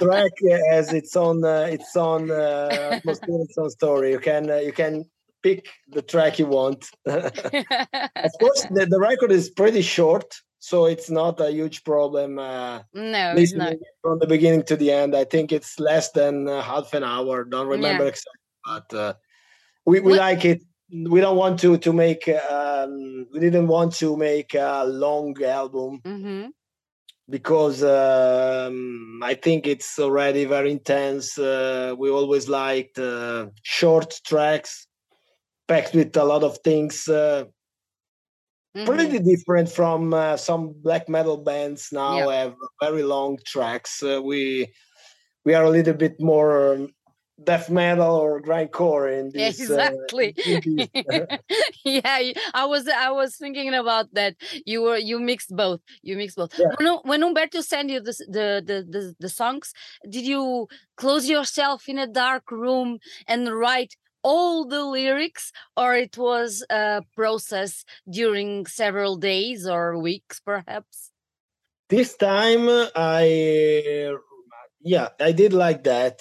track 0.00 0.32
has 0.70 0.92
its 0.92 1.16
own 1.16 1.44
uh, 1.44 1.68
its 1.70 1.96
own 1.96 2.30
uh, 2.30 3.00
its 3.04 3.58
own 3.58 3.70
story. 3.70 4.10
You 4.10 4.18
can 4.18 4.50
uh, 4.50 4.56
you 4.56 4.72
can 4.72 5.04
pick 5.42 5.68
the 5.88 6.02
track 6.02 6.38
you 6.38 6.46
want. 6.46 6.90
Of 8.26 8.32
course 8.40 8.66
the, 8.70 8.86
the 8.88 8.98
record 8.98 9.30
is 9.30 9.50
pretty 9.50 9.82
short 9.82 10.34
so 10.64 10.86
it's 10.86 11.10
not 11.10 11.40
a 11.40 11.50
huge 11.50 11.84
problem 11.84 12.38
uh, 12.38 12.80
no 12.94 13.34
it's 13.36 13.52
not. 13.52 13.74
from 14.00 14.18
the 14.18 14.26
beginning 14.26 14.62
to 14.62 14.76
the 14.76 14.90
end 14.90 15.14
i 15.14 15.24
think 15.24 15.52
it's 15.52 15.78
less 15.78 16.10
than 16.12 16.48
uh, 16.48 16.62
half 16.62 16.94
an 16.94 17.04
hour 17.04 17.44
don't 17.44 17.68
remember 17.68 18.04
yeah. 18.04 18.14
exactly 18.14 18.40
but 18.64 18.94
uh, 18.94 19.12
we, 19.84 20.00
we 20.00 20.14
like 20.14 20.44
it 20.46 20.62
we 21.10 21.20
don't 21.20 21.36
want 21.36 21.58
to 21.60 21.76
to 21.76 21.92
make 21.92 22.28
um, 22.28 23.26
we 23.32 23.40
didn't 23.40 23.68
want 23.68 23.92
to 23.94 24.16
make 24.16 24.54
a 24.54 24.84
long 24.86 25.34
album 25.42 26.00
mm-hmm. 26.02 26.46
because 27.28 27.82
um, 27.82 29.20
I 29.22 29.34
think 29.34 29.66
it's 29.66 29.98
already 29.98 30.44
very 30.44 30.70
intense. 30.70 31.38
Uh, 31.38 31.94
we 31.98 32.10
always 32.10 32.48
liked 32.48 32.98
uh, 32.98 33.46
short 33.62 34.20
tracks 34.24 34.86
packed 35.66 35.94
with 35.94 36.16
a 36.16 36.24
lot 36.24 36.44
of 36.44 36.58
things. 36.58 37.08
Uh, 38.74 38.80
mm-hmm. 38.80 38.86
Pretty 38.86 39.18
different 39.20 39.68
from 39.68 40.12
uh, 40.12 40.36
some 40.36 40.74
black 40.82 41.08
metal 41.08 41.36
bands 41.36 41.90
now 41.92 42.28
have 42.28 42.54
very 42.82 43.04
long 43.04 43.38
tracks. 43.46 44.02
Uh, 44.02 44.20
we 44.22 44.72
we 45.44 45.54
are 45.54 45.64
a 45.64 45.70
little 45.70 45.94
bit 45.94 46.20
more 46.20 46.88
death 47.42 47.68
metal 47.68 48.14
or 48.14 48.40
grindcore 48.40 49.12
in 49.12 49.30
this 49.34 49.60
exactly 49.60 50.34
uh, 51.10 51.36
yeah 51.84 52.32
i 52.54 52.64
was 52.64 52.86
i 52.88 53.10
was 53.10 53.34
thinking 53.36 53.74
about 53.74 54.06
that 54.12 54.36
you 54.64 54.82
were 54.82 54.96
you 54.96 55.18
mixed 55.18 55.54
both 55.56 55.80
you 56.02 56.16
mixed 56.16 56.36
both 56.36 56.56
yeah. 56.56 56.66
when, 56.78 56.94
when 57.02 57.22
umberto 57.24 57.60
sent 57.60 57.90
you 57.90 58.00
the, 58.00 58.12
the, 58.28 58.62
the 58.64 58.86
the 58.88 59.14
the 59.18 59.28
songs 59.28 59.72
did 60.08 60.24
you 60.24 60.68
close 60.96 61.28
yourself 61.28 61.88
in 61.88 61.98
a 61.98 62.06
dark 62.06 62.52
room 62.52 62.98
and 63.26 63.52
write 63.52 63.96
all 64.24 64.64
the 64.64 64.84
lyrics 64.84 65.52
or 65.76 65.94
it 65.94 66.18
was 66.18 66.64
a 66.70 67.02
process 67.14 67.84
during 68.10 68.66
several 68.66 69.16
days 69.16 69.68
or 69.68 69.98
weeks 69.98 70.40
perhaps 70.40 71.12
this 71.88 72.16
time 72.16 72.66
i 72.96 74.16
yeah, 74.84 75.08
I 75.18 75.32
did 75.32 75.54
like 75.54 75.82
that. 75.84 76.20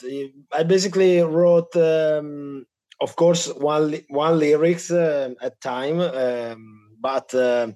I 0.54 0.64
basically 0.64 1.22
wrote, 1.22 1.76
um, 1.76 2.66
of 3.02 3.16
course, 3.18 3.48
one 3.48 4.00
one 4.08 4.40
lyrics 4.40 4.90
uh, 4.90 5.34
at 5.42 5.60
time, 5.60 6.00
um, 6.00 6.96
but 7.00 7.36
uh, 7.36 7.74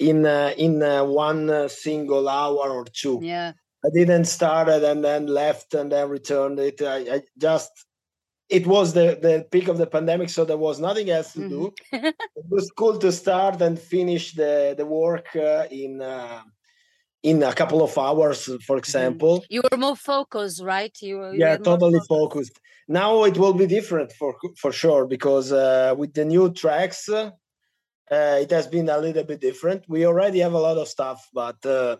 in 0.00 0.26
uh, 0.26 0.52
in 0.58 0.82
uh, 0.82 1.04
one 1.04 1.68
single 1.68 2.28
hour 2.28 2.70
or 2.70 2.84
two. 2.84 3.20
Yeah. 3.22 3.52
I 3.84 3.88
didn't 3.94 4.24
start 4.24 4.68
it 4.68 4.82
and 4.82 5.04
then 5.04 5.28
left 5.28 5.74
and 5.74 5.92
then 5.92 6.08
returned 6.08 6.58
it. 6.58 6.82
I, 6.82 6.96
I 6.96 7.22
just 7.38 7.70
it 8.48 8.66
was 8.66 8.92
the 8.92 9.18
the 9.20 9.46
peak 9.50 9.68
of 9.68 9.78
the 9.78 9.86
pandemic, 9.86 10.28
so 10.30 10.44
there 10.44 10.56
was 10.56 10.78
nothing 10.78 11.10
else 11.10 11.32
to 11.32 11.40
mm-hmm. 11.40 11.48
do. 11.48 11.74
it 11.92 12.46
was 12.48 12.70
cool 12.76 12.98
to 12.98 13.10
start 13.10 13.60
and 13.60 13.78
finish 13.78 14.32
the 14.34 14.74
the 14.76 14.86
work 14.86 15.34
uh, 15.34 15.66
in 15.70 16.00
uh, 16.00 16.42
in 17.22 17.42
a 17.42 17.52
couple 17.52 17.82
of 17.82 17.96
hours, 17.98 18.44
for 18.44 18.52
mm-hmm. 18.52 18.78
example. 18.78 19.44
You 19.50 19.62
were 19.70 19.76
more 19.76 19.96
focused, 19.96 20.62
right? 20.62 20.96
You, 21.00 21.16
were, 21.18 21.32
you 21.32 21.40
yeah, 21.40 21.56
totally 21.56 21.98
focused. 22.08 22.08
focused. 22.08 22.60
Now 22.88 23.24
it 23.24 23.36
will 23.36 23.52
be 23.52 23.66
different 23.66 24.12
for 24.12 24.36
for 24.56 24.72
sure 24.72 25.06
because 25.06 25.52
uh, 25.52 25.94
with 25.98 26.14
the 26.14 26.24
new 26.24 26.52
tracks, 26.52 27.08
uh, 27.08 27.30
it 28.10 28.50
has 28.50 28.68
been 28.68 28.88
a 28.88 28.98
little 28.98 29.24
bit 29.24 29.40
different. 29.40 29.84
We 29.88 30.06
already 30.06 30.38
have 30.38 30.52
a 30.52 30.58
lot 30.58 30.78
of 30.78 30.86
stuff, 30.86 31.28
but 31.32 31.64
uh, 31.66 31.96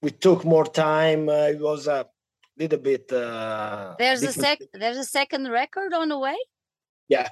we 0.00 0.10
took 0.10 0.44
more 0.44 0.64
time. 0.64 1.28
Uh, 1.28 1.48
it 1.54 1.60
was 1.60 1.88
a 1.88 2.06
little 2.58 2.78
bit. 2.78 3.10
Uh, 3.12 3.94
there's 3.98 4.22
a 4.22 4.32
sec. 4.32 4.58
There's 4.72 4.96
a 4.96 5.04
second 5.04 5.50
record 5.50 5.92
on 5.92 6.08
the 6.08 6.18
way. 6.18 6.36
Yeah, 7.08 7.28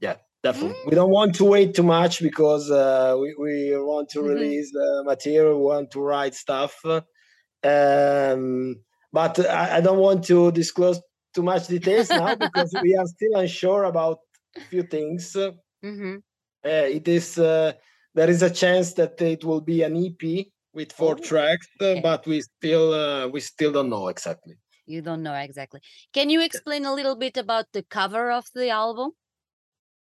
yeah, 0.00 0.16
definitely. 0.42 0.76
Mm. 0.84 0.86
We 0.86 0.94
don't 0.94 1.10
want 1.10 1.34
to 1.36 1.44
wait 1.44 1.74
too 1.74 1.82
much 1.82 2.20
because 2.20 2.70
uh, 2.70 3.16
we 3.20 3.34
we 3.38 3.76
want 3.76 4.08
to 4.10 4.18
mm-hmm. 4.18 4.28
release 4.28 4.72
uh, 4.76 5.02
material. 5.04 5.58
We 5.58 5.64
want 5.64 5.90
to 5.92 6.00
write 6.00 6.34
stuff. 6.34 6.74
Um, 6.84 8.76
but 9.12 9.38
I, 9.40 9.78
I, 9.78 9.80
don't 9.80 9.98
want 9.98 10.24
to 10.26 10.52
disclose 10.52 11.00
too 11.34 11.42
much 11.42 11.66
details 11.66 12.08
now 12.08 12.34
because 12.46 12.72
we 12.80 12.96
are 12.96 13.06
still 13.06 13.34
unsure 13.34 13.84
about 13.84 14.18
a 14.56 14.60
few 14.60 14.84
things. 14.84 15.34
Mm-hmm. 15.34 16.16
Uh, 16.64 16.68
it 16.68 17.08
is 17.08 17.38
uh, 17.38 17.72
there 18.14 18.30
is 18.30 18.42
a 18.42 18.50
chance 18.50 18.92
that 18.94 19.20
it 19.20 19.44
will 19.44 19.60
be 19.60 19.82
an 19.82 19.96
EP 19.96 20.46
with 20.78 20.92
four 20.92 21.16
oh, 21.18 21.22
tracks, 21.30 21.66
uh, 21.80 21.96
but 22.00 22.24
we 22.24 22.40
still 22.40 22.94
uh, 22.94 23.26
we 23.26 23.40
still 23.40 23.72
don't 23.72 23.90
know 23.90 24.06
exactly. 24.08 24.54
You 24.86 25.02
don't 25.02 25.22
know 25.22 25.34
exactly. 25.34 25.80
Can 26.14 26.30
you 26.30 26.40
explain 26.40 26.84
a 26.84 26.94
little 26.94 27.16
bit 27.16 27.36
about 27.36 27.66
the 27.72 27.82
cover 27.82 28.30
of 28.30 28.46
the 28.54 28.70
album? 28.70 29.10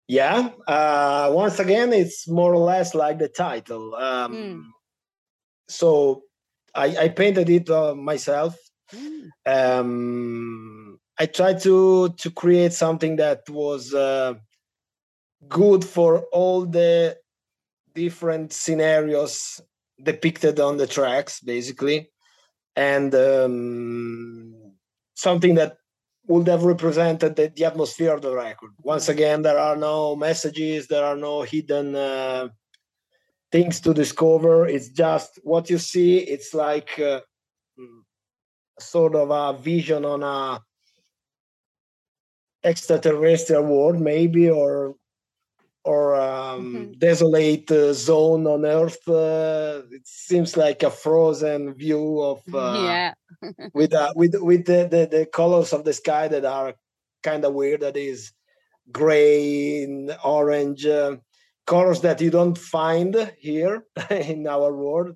Yeah. 0.08 0.50
Uh, 0.68 1.30
once 1.32 1.60
again, 1.60 1.94
it's 1.94 2.28
more 2.28 2.54
or 2.54 2.64
less 2.74 2.94
like 2.94 3.18
the 3.20 3.30
title. 3.30 3.96
Um, 3.96 4.34
mm. 4.34 4.64
So 5.70 6.24
I, 6.74 6.88
I, 7.06 7.10
painted 7.10 7.50
it 7.50 7.70
uh, 7.70 7.96
myself. 7.96 8.56
Mm. 8.94 9.30
Um, 9.46 11.00
I 11.18 11.26
tried 11.28 11.62
to 11.62 12.10
to 12.22 12.30
create 12.32 12.74
something 12.74 13.16
that 13.18 13.42
was 13.50 13.94
uh, 13.94 14.34
good 15.48 15.86
for 15.86 16.26
all 16.34 16.66
the 16.66 17.18
different 17.94 18.52
scenarios 18.52 19.62
depicted 20.02 20.60
on 20.60 20.78
the 20.78 20.88
tracks 20.88 21.40
basically. 21.40 22.10
And 22.76 23.14
um, 23.16 24.74
something 25.16 25.56
that 25.56 25.78
would 26.28 26.48
have 26.48 26.64
represented 26.64 27.36
the, 27.36 27.54
the, 27.56 27.66
atmosphere 27.66 28.14
of 28.14 28.22
the 28.22 28.34
record. 28.34 28.72
Once 28.84 29.10
again 29.10 29.44
there 29.44 29.60
are 29.60 29.76
no 29.76 30.16
messages 30.16 30.88
there 30.88 31.06
are 31.06 31.16
no 31.16 31.44
hidden 31.44 31.96
uh, 31.96 32.48
things 33.52 33.80
to 33.82 33.94
discover. 33.94 34.68
It's 34.68 34.90
just 34.90 35.40
what 35.44 35.70
you 35.70 35.78
see. 35.78 36.18
It's 36.18 36.54
like 36.54 37.00
uh, 37.00 37.22
sort 38.80 39.16
of 39.16 39.30
a 39.30 39.58
vision 39.58 40.04
on 40.04 40.24
a 40.24 40.62
extraterrestrial 42.64 43.64
world 43.64 44.02
maybe 44.02 44.50
or 44.50 44.96
or 45.86 46.16
um, 46.16 46.74
mm-hmm. 46.74 46.92
desolate 46.98 47.70
uh, 47.72 47.94
zone 47.94 48.48
on 48.48 48.66
Earth. 48.66 49.08
Uh, 49.08 49.84
it 49.92 50.06
seems 50.06 50.58
like 50.58 50.82
a 50.82 50.90
frozen 50.90 51.76
view 51.76 52.22
of 52.22 52.42
uh, 52.54 52.84
yeah, 52.84 53.14
with 53.74 53.94
uh, 53.94 54.12
with 54.16 54.36
with 54.42 54.66
the, 54.66 54.88
the, 54.90 55.08
the 55.18 55.26
colors 55.28 55.72
of 55.74 55.84
the 55.86 55.94
sky 55.94 56.28
that 56.28 56.44
are 56.44 56.74
kind 57.24 57.46
of 57.46 57.54
weird. 57.54 57.82
That 57.82 57.98
is 57.98 58.34
gray 58.92 59.84
and 59.84 60.16
orange 60.24 60.86
uh, 60.86 61.18
colors 61.66 62.02
that 62.02 62.20
you 62.20 62.32
don't 62.32 62.58
find 62.58 63.32
here 63.38 63.86
in 64.10 64.48
our 64.48 64.74
world. 64.74 65.16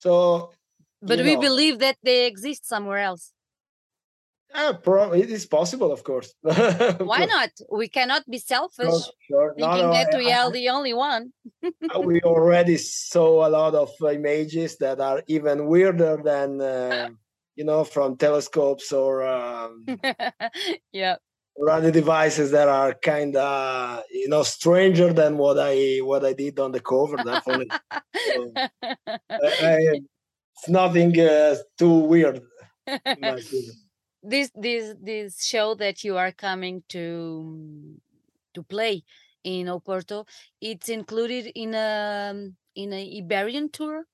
So, 0.00 0.52
but 1.00 1.18
we 1.20 1.34
know. 1.34 1.40
believe 1.40 1.78
that 1.78 1.96
they 2.02 2.26
exist 2.26 2.66
somewhere 2.66 2.98
else. 2.98 3.32
Uh, 4.54 4.72
pro- 4.72 5.12
it 5.12 5.30
is 5.30 5.46
possible, 5.46 5.90
of 5.90 6.04
course. 6.04 6.32
Why 6.40 7.24
not? 7.24 7.50
We 7.72 7.88
cannot 7.88 8.22
be 8.30 8.38
selfish, 8.38 8.86
sure, 8.86 9.12
sure. 9.26 9.54
thinking 9.58 9.86
no, 9.86 9.86
no, 9.88 9.92
that 9.92 10.14
I, 10.14 10.16
we 10.16 10.30
are 10.30 10.46
I, 10.46 10.50
the 10.50 10.68
only 10.68 10.94
one. 10.94 11.32
Uh, 11.94 12.00
we 12.00 12.20
already 12.22 12.76
saw 12.76 13.46
a 13.46 13.50
lot 13.50 13.74
of 13.74 13.90
images 14.00 14.78
that 14.78 15.00
are 15.00 15.22
even 15.26 15.66
weirder 15.66 16.20
than, 16.22 16.60
uh, 16.60 17.08
you 17.56 17.64
know, 17.64 17.84
from 17.84 18.16
telescopes 18.16 18.92
or 18.92 19.26
um, 19.26 19.84
yeah, 20.92 21.16
radio 21.58 21.90
devices 21.90 22.50
that 22.52 22.68
are 22.68 22.94
kind 22.94 23.36
of, 23.36 24.02
you 24.10 24.28
know, 24.28 24.42
stranger 24.42 25.12
than 25.12 25.36
what 25.36 25.58
I 25.58 25.98
what 25.98 26.24
I 26.24 26.32
did 26.32 26.58
on 26.58 26.72
the 26.72 26.80
cover. 26.80 27.16
Definitely, 27.16 27.68
so, 27.70 28.52
I, 28.56 30.00
it's 30.56 30.68
nothing 30.68 31.18
uh, 31.20 31.56
too 31.76 31.98
weird 32.06 32.40
this 34.24 34.50
this 34.54 34.94
this 35.00 35.44
show 35.44 35.74
that 35.76 36.02
you 36.02 36.16
are 36.16 36.32
coming 36.32 36.82
to 36.88 37.96
to 38.54 38.62
play 38.62 39.04
in 39.44 39.66
Oporto, 39.66 40.26
it's 40.60 40.88
included 40.88 41.52
in 41.54 41.74
a 41.74 42.34
in 42.74 42.92
a 42.92 43.18
Iberian 43.18 43.70
tour. 43.70 44.06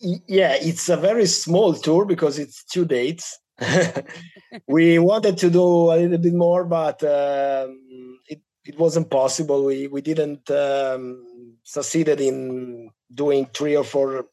Yeah, 0.00 0.56
it's 0.60 0.88
a 0.90 0.96
very 0.96 1.26
small 1.26 1.72
tour 1.72 2.04
because 2.04 2.38
it's 2.38 2.64
two 2.64 2.84
dates. 2.84 3.38
we 4.68 4.98
wanted 4.98 5.38
to 5.38 5.50
do 5.50 5.90
a 5.90 5.96
little 5.96 6.18
bit 6.18 6.34
more, 6.34 6.64
but 6.64 7.02
um, 7.02 8.20
it 8.28 8.42
it 8.66 8.78
wasn't 8.78 9.10
possible. 9.10 9.64
We 9.64 9.86
we 9.86 10.02
didn't 10.02 10.50
um, 10.50 11.56
succeeded 11.64 12.20
in 12.20 12.90
doing 13.14 13.46
three 13.54 13.76
or 13.76 13.84
four, 13.84 14.26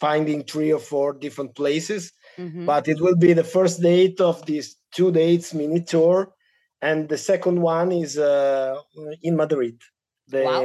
finding 0.00 0.42
three 0.42 0.72
or 0.72 0.80
four 0.80 1.12
different 1.12 1.54
places. 1.54 2.12
Mm-hmm. 2.38 2.66
But 2.66 2.88
it 2.88 3.00
will 3.00 3.16
be 3.16 3.32
the 3.32 3.44
first 3.44 3.80
date 3.80 4.20
of 4.20 4.44
this 4.46 4.76
two 4.92 5.10
dates 5.10 5.54
mini 5.54 5.82
tour, 5.82 6.32
and 6.80 7.08
the 7.08 7.18
second 7.18 7.60
one 7.60 7.92
is 7.92 8.18
uh, 8.18 8.80
in 9.22 9.36
Madrid. 9.36 9.80
The, 10.28 10.42
wow. 10.42 10.62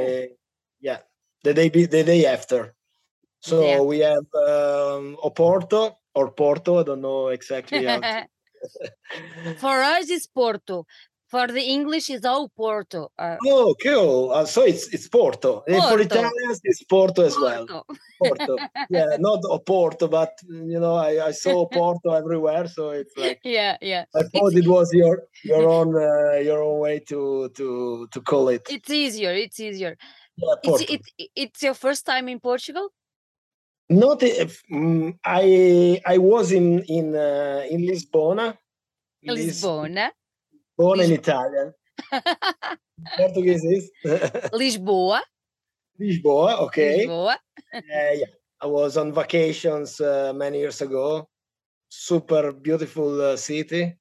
Yeah, 0.80 0.98
the 1.44 1.54
day 1.54 1.68
the 1.68 2.04
day 2.04 2.26
after. 2.26 2.74
So 3.40 3.64
yeah. 3.64 3.80
we 3.80 3.98
have 4.00 4.26
um, 4.34 5.16
Oporto 5.22 5.96
or 6.14 6.30
Porto. 6.30 6.80
I 6.80 6.82
don't 6.84 7.00
know 7.00 7.28
exactly. 7.28 7.84
For 9.58 9.82
us, 9.82 10.08
it's 10.08 10.28
Porto. 10.28 10.86
For 11.32 11.46
the 11.46 11.62
English, 11.62 12.10
it's 12.10 12.26
all 12.26 12.50
Porto. 12.50 13.10
Uh, 13.18 13.38
oh, 13.46 13.74
cool. 13.82 14.32
Uh, 14.32 14.44
so 14.44 14.60
it's 14.64 14.92
it's 14.92 15.08
Porto. 15.08 15.64
Porto. 15.66 15.88
for 15.88 15.98
Italians, 15.98 16.60
it's 16.62 16.82
Porto 16.82 17.22
as 17.22 17.34
Porto. 17.34 17.84
well. 17.88 17.96
Porto. 18.22 18.56
yeah, 18.90 19.16
not 19.18 19.40
Porto, 19.64 20.08
but 20.08 20.32
you 20.46 20.78
know, 20.78 20.94
I, 20.94 21.28
I 21.28 21.30
saw 21.30 21.64
Porto 21.64 22.12
everywhere, 22.22 22.68
so 22.68 22.90
it's 22.90 23.16
like 23.16 23.40
yeah, 23.44 23.78
yeah. 23.80 24.04
I 24.14 24.24
thought 24.24 24.52
it's, 24.52 24.66
it 24.66 24.68
was 24.68 24.92
your 24.92 25.22
your 25.42 25.66
own 25.70 25.96
uh, 25.96 26.36
your 26.48 26.62
own 26.62 26.80
way 26.80 26.98
to 27.08 27.48
to 27.56 28.06
to 28.12 28.20
call 28.20 28.50
it. 28.50 28.68
It's 28.68 28.90
easier. 28.90 29.32
It's 29.32 29.58
easier. 29.58 29.96
Yeah, 30.36 30.56
Porto. 30.62 30.84
It's, 30.84 30.92
it's 30.92 31.30
it's 31.34 31.62
your 31.62 31.74
first 31.74 32.04
time 32.04 32.28
in 32.28 32.40
Portugal. 32.40 32.90
Not 33.88 34.22
if 34.22 34.60
um, 34.70 35.18
I 35.24 35.98
I 36.04 36.18
was 36.18 36.52
in 36.52 36.80
in 36.80 37.16
uh, 37.16 37.64
in 37.70 37.80
Lisbona. 37.88 38.58
Lisbona. 39.24 40.10
Born 40.82 40.98
in 40.98 41.12
Italian. 41.12 41.72
Portuguese 43.16 43.62
is 43.64 43.90
Lisboa. 44.52 45.20
Lisboa, 46.00 46.58
okay. 46.66 47.06
Lisboa. 47.06 47.36
uh, 47.72 48.12
yeah, 48.18 48.26
I 48.60 48.66
was 48.66 48.96
on 48.96 49.12
vacations 49.12 50.00
uh, 50.00 50.32
many 50.34 50.58
years 50.58 50.82
ago. 50.82 51.28
Super 51.88 52.50
beautiful 52.50 53.20
uh, 53.22 53.36
city. 53.36 53.94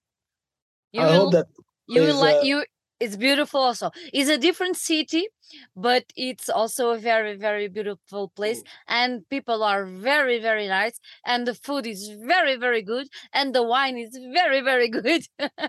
You 0.92 1.02
I 1.02 1.06
will, 1.06 1.20
hope 1.20 1.34
that 1.34 1.46
you 1.88 2.02
will 2.02 2.18
like 2.18 2.38
uh, 2.38 2.50
you 2.50 2.66
it's 3.02 3.16
beautiful 3.16 3.60
also. 3.60 3.92
It's 4.14 4.30
a 4.30 4.38
different 4.38 4.78
city 4.78 5.28
but 5.76 6.06
it's 6.16 6.50
also 6.50 6.92
a 6.92 6.98
very 6.98 7.36
very 7.36 7.68
beautiful 7.68 8.30
place 8.38 8.64
and 8.88 9.28
people 9.30 9.64
are 9.64 9.86
very 9.86 10.40
very 10.40 10.68
nice 10.68 10.98
and 11.26 11.46
the 11.46 11.54
food 11.54 11.86
is 11.86 12.10
very 12.26 12.56
very 12.56 12.82
good 12.82 13.08
and 13.34 13.54
the 13.54 13.64
wine 13.64 13.98
is 13.98 14.18
very 14.34 14.62
very 14.62 14.88
good. 14.88 15.26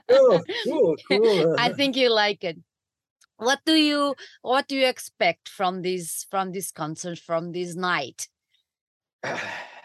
Oh, 0.08 0.40
cool, 0.64 0.96
cool. 1.08 1.56
i 1.66 1.72
think 1.72 1.96
you 1.96 2.10
like 2.10 2.44
it. 2.44 2.58
What 3.38 3.60
do 3.66 3.74
you 3.74 4.14
what 4.42 4.68
do 4.68 4.76
you 4.76 4.86
expect 4.86 5.48
from 5.48 5.82
this 5.82 6.26
from 6.30 6.52
this 6.52 6.70
concert 6.70 7.18
from 7.18 7.52
this 7.52 7.74
night 7.74 8.28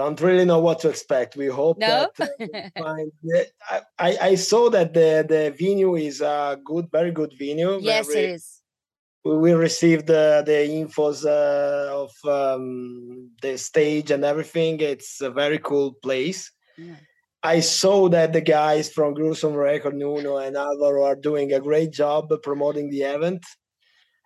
don't 0.00 0.20
really 0.20 0.44
know 0.44 0.60
what 0.60 0.80
to 0.80 0.88
expect. 0.88 1.36
We 1.36 1.46
hope 1.46 1.78
no? 1.78 2.08
that 2.18 2.72
uh, 2.76 2.80
find, 2.82 3.12
I, 3.98 4.10
I 4.30 4.34
saw 4.34 4.70
that 4.70 4.94
the 4.94 5.10
the 5.28 5.54
venue 5.58 5.94
is 5.96 6.20
a 6.20 6.58
good, 6.64 6.86
very 6.90 7.12
good 7.12 7.32
venue. 7.38 7.78
Yes, 7.80 8.06
very, 8.06 8.24
it 8.24 8.30
is. 8.36 8.62
We 9.24 9.52
received 9.52 10.06
the 10.06 10.42
the 10.50 10.58
infos 10.80 11.18
uh, 11.24 12.02
of 12.04 12.12
um, 12.38 13.30
the 13.42 13.58
stage 13.58 14.10
and 14.10 14.24
everything. 14.24 14.80
It's 14.80 15.20
a 15.20 15.30
very 15.30 15.58
cool 15.58 15.92
place. 16.02 16.50
Yeah. 16.78 16.96
I 17.42 17.60
saw 17.60 18.08
that 18.10 18.32
the 18.32 18.42
guys 18.42 18.92
from 18.92 19.14
Gruesome 19.14 19.54
Record, 19.54 19.94
Nuno 19.94 20.36
and 20.36 20.56
Alvaro, 20.56 21.04
are 21.04 21.16
doing 21.16 21.52
a 21.52 21.60
great 21.60 21.90
job 21.90 22.28
promoting 22.42 22.90
the 22.90 23.02
event. 23.02 23.42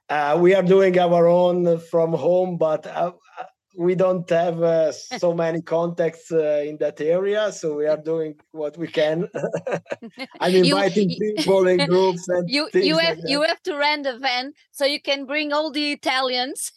Uh, 0.09 0.37
we 0.41 0.55
are 0.55 0.63
doing 0.63 0.99
our 0.99 1.27
own 1.27 1.79
from 1.79 2.13
home, 2.13 2.59
but 2.59 2.87
uh, 2.87 3.13
we 3.77 3.95
don't 3.95 4.29
have 4.31 4.63
uh, 4.63 4.93
so 4.93 5.35
many 5.45 5.61
contacts 5.63 6.31
uh, 6.33 6.63
in 6.65 6.77
that 6.79 7.01
area 7.01 7.51
so 7.53 7.77
we 7.77 7.87
are 7.87 7.97
doing 7.97 8.35
what 8.53 8.77
we 8.77 8.87
can. 8.89 9.29
I'm 10.41 10.55
inviting 10.55 11.11
you, 11.11 11.35
people 11.37 11.67
in 11.67 11.87
groups 11.87 12.29
and 12.29 12.49
you 12.49 12.69
you 12.75 12.99
have 12.99 13.19
like 13.19 13.29
you 13.29 13.43
have 13.43 13.63
to 13.63 13.77
rent 13.77 14.07
a 14.07 14.19
van 14.19 14.53
so 14.71 14.85
you 14.85 15.01
can 15.01 15.27
bring 15.27 15.53
all 15.53 15.71
the 15.71 15.93
italians. 15.93 16.73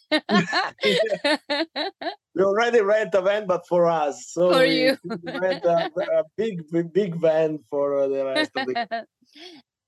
We 2.34 2.44
already 2.44 2.82
rent 2.82 3.14
a 3.14 3.22
van 3.22 3.46
but 3.46 3.66
for 3.66 3.86
us 3.86 4.30
so 4.30 4.52
for 4.52 4.64
you. 4.64 4.96
rent 5.24 5.64
a, 5.64 5.90
a, 5.96 6.24
big 6.36 6.62
big 6.92 7.20
van 7.20 7.58
for 7.70 8.08
the 8.08 8.24
rest 8.24 8.50
of 8.56 8.66
the 8.66 9.06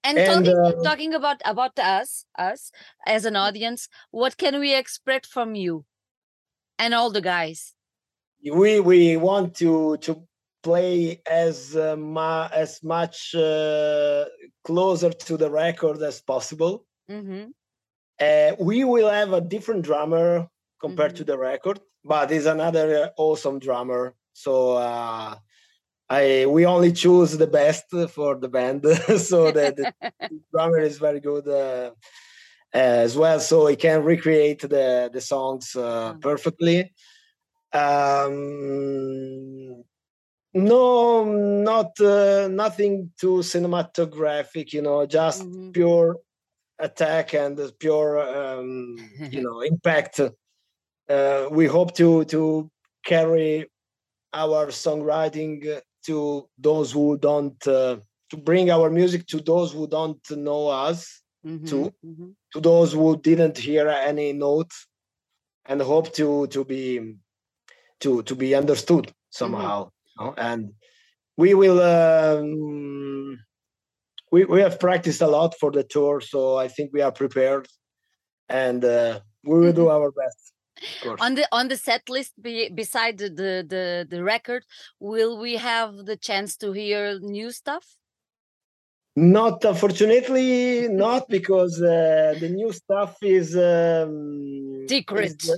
and, 0.03 0.19
and 0.19 0.45
talking, 0.45 0.59
uh, 0.59 0.83
talking 0.83 1.15
about 1.15 1.41
about 1.45 1.79
us 1.79 2.25
us 2.39 2.73
as 3.07 3.25
an 3.25 3.37
audience 3.37 3.89
what 4.11 4.37
can 4.37 4.59
we 4.59 4.75
expect 4.75 5.27
from 5.27 5.55
you 5.55 5.85
and 6.81 6.95
all 6.95 7.11
the 7.11 7.21
guys 7.21 7.75
we 8.53 8.81
we 8.81 9.17
want 9.17 9.55
to 9.55 9.97
to 9.99 10.13
play 10.63 11.23
as 11.31 11.77
uh, 11.77 11.97
ma- 11.97 12.49
as 12.53 12.83
much 12.83 13.35
uh, 13.35 14.25
closer 14.65 15.11
to 15.11 15.37
the 15.37 15.51
record 15.51 16.03
as 16.03 16.21
possible 16.21 16.85
mm-hmm. 17.11 17.45
uh, 18.21 18.51
we 18.59 18.85
will 18.85 19.09
have 19.09 19.33
a 19.33 19.41
different 19.41 19.83
drummer 19.83 20.49
compared 20.81 21.13
mm-hmm. 21.13 21.19
to 21.19 21.33
the 21.33 21.39
record 21.39 21.79
but 22.05 22.31
he's 22.31 22.47
another 22.47 23.11
awesome 23.17 23.59
drummer 23.59 24.15
so 24.33 24.73
uh, 24.77 25.35
I 26.09 26.47
we 26.47 26.67
only 26.67 26.93
choose 26.93 27.39
the 27.39 27.47
best 27.47 27.85
for 28.17 28.35
the 28.37 28.49
band, 28.49 28.83
so 29.31 29.53
the, 29.53 29.67
the 29.79 30.41
drummer 30.53 30.81
is 30.81 30.99
very 30.99 31.21
good 31.21 31.47
uh, 31.47 31.93
as 32.73 33.17
well, 33.17 33.41
so 33.41 33.67
he 33.67 33.77
can 33.77 34.05
recreate 34.05 34.61
the 34.61 35.11
the 35.13 35.21
songs 35.21 35.75
uh, 35.77 36.15
mm. 36.15 36.21
perfectly. 36.21 36.93
Um, 37.73 39.85
no, 40.53 41.25
not 41.25 42.01
uh, 42.01 42.49
nothing 42.49 43.13
too 43.21 43.39
cinematographic, 43.39 44.73
you 44.73 44.83
know, 44.83 45.07
just 45.07 45.43
mm-hmm. 45.43 45.71
pure 45.71 46.17
attack 46.79 47.35
and 47.35 47.61
pure, 47.79 48.19
um, 48.19 48.97
you 49.31 49.43
know, 49.43 49.61
impact. 49.61 50.21
Uh, 51.09 51.49
we 51.51 51.67
hope 51.67 51.95
to 51.97 52.25
to 52.27 52.71
carry 53.05 53.67
our 54.33 54.67
songwriting 54.67 55.81
to 56.07 56.49
those 56.59 56.93
who 56.93 57.19
don't 57.19 57.67
uh, 57.67 57.97
to 58.31 58.37
bring 58.37 58.71
our 58.71 58.91
music 58.91 59.27
to 59.27 59.41
those 59.41 59.73
who 59.73 59.89
don't 59.89 60.31
know 60.31 60.69
us 60.69 61.23
mm-hmm, 61.45 61.67
to 61.67 61.93
mm-hmm. 62.05 62.31
To 62.53 62.61
those 62.61 62.93
who 62.93 63.17
didn't 63.21 63.59
hear 63.59 63.89
any 63.89 64.33
notes 64.33 64.87
and 65.67 65.81
hope 65.81 66.13
to 66.15 66.47
to 66.49 66.65
be 66.65 67.15
to 68.01 68.23
to 68.23 68.35
be 68.35 68.55
understood 68.55 69.13
somehow 69.31 69.85
mm-hmm. 69.85 70.25
you 70.25 70.27
know? 70.27 70.35
and 70.37 70.73
we 71.37 71.55
will 71.55 71.81
um, 71.81 73.39
we, 74.33 74.45
we 74.45 74.61
have 74.61 74.79
practiced 74.79 75.23
a 75.23 75.27
lot 75.27 75.55
for 75.59 75.71
the 75.71 75.85
tour 75.85 76.21
so 76.21 76.57
i 76.57 76.69
think 76.69 76.91
we 76.93 77.01
are 77.01 77.13
prepared 77.13 77.67
and 78.49 78.85
uh, 78.85 79.21
we 79.45 79.59
will 79.59 79.73
do 79.73 79.87
mm-hmm. 79.87 80.03
our 80.03 80.11
best 80.13 80.53
on 81.21 81.35
the 81.35 81.47
on 81.53 81.69
the 81.69 81.77
set 81.77 82.09
list 82.09 82.33
be, 82.41 82.69
beside 82.71 83.19
the 83.19 83.29
the 83.29 84.07
the 84.09 84.23
record 84.25 84.65
will 84.99 85.39
we 85.39 85.57
have 85.57 85.95
the 86.07 86.17
chance 86.17 86.57
to 86.57 86.73
hear 86.73 87.19
new 87.21 87.51
stuff 87.51 87.87
not 89.21 89.65
unfortunately, 89.65 90.89
not 90.89 91.29
because 91.29 91.81
uh, 91.81 92.35
the 92.41 92.49
new 92.49 92.73
stuff 92.73 93.17
is 93.23 93.55
um, 93.55 94.87
secret. 94.89 95.43
Is, 95.43 95.51
uh, 95.51 95.57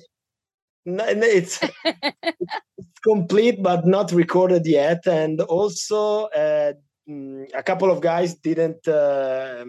no, 0.84 1.04
it's, 1.06 1.60
it's 1.84 3.00
complete 3.04 3.62
but 3.62 3.86
not 3.86 4.10
recorded 4.10 4.66
yet, 4.66 5.06
and 5.06 5.40
also 5.42 6.24
uh, 6.26 6.72
mm, 7.08 7.44
a 7.54 7.62
couple 7.62 7.90
of 7.90 8.00
guys 8.00 8.34
didn't 8.34 8.86
uh, 8.88 9.64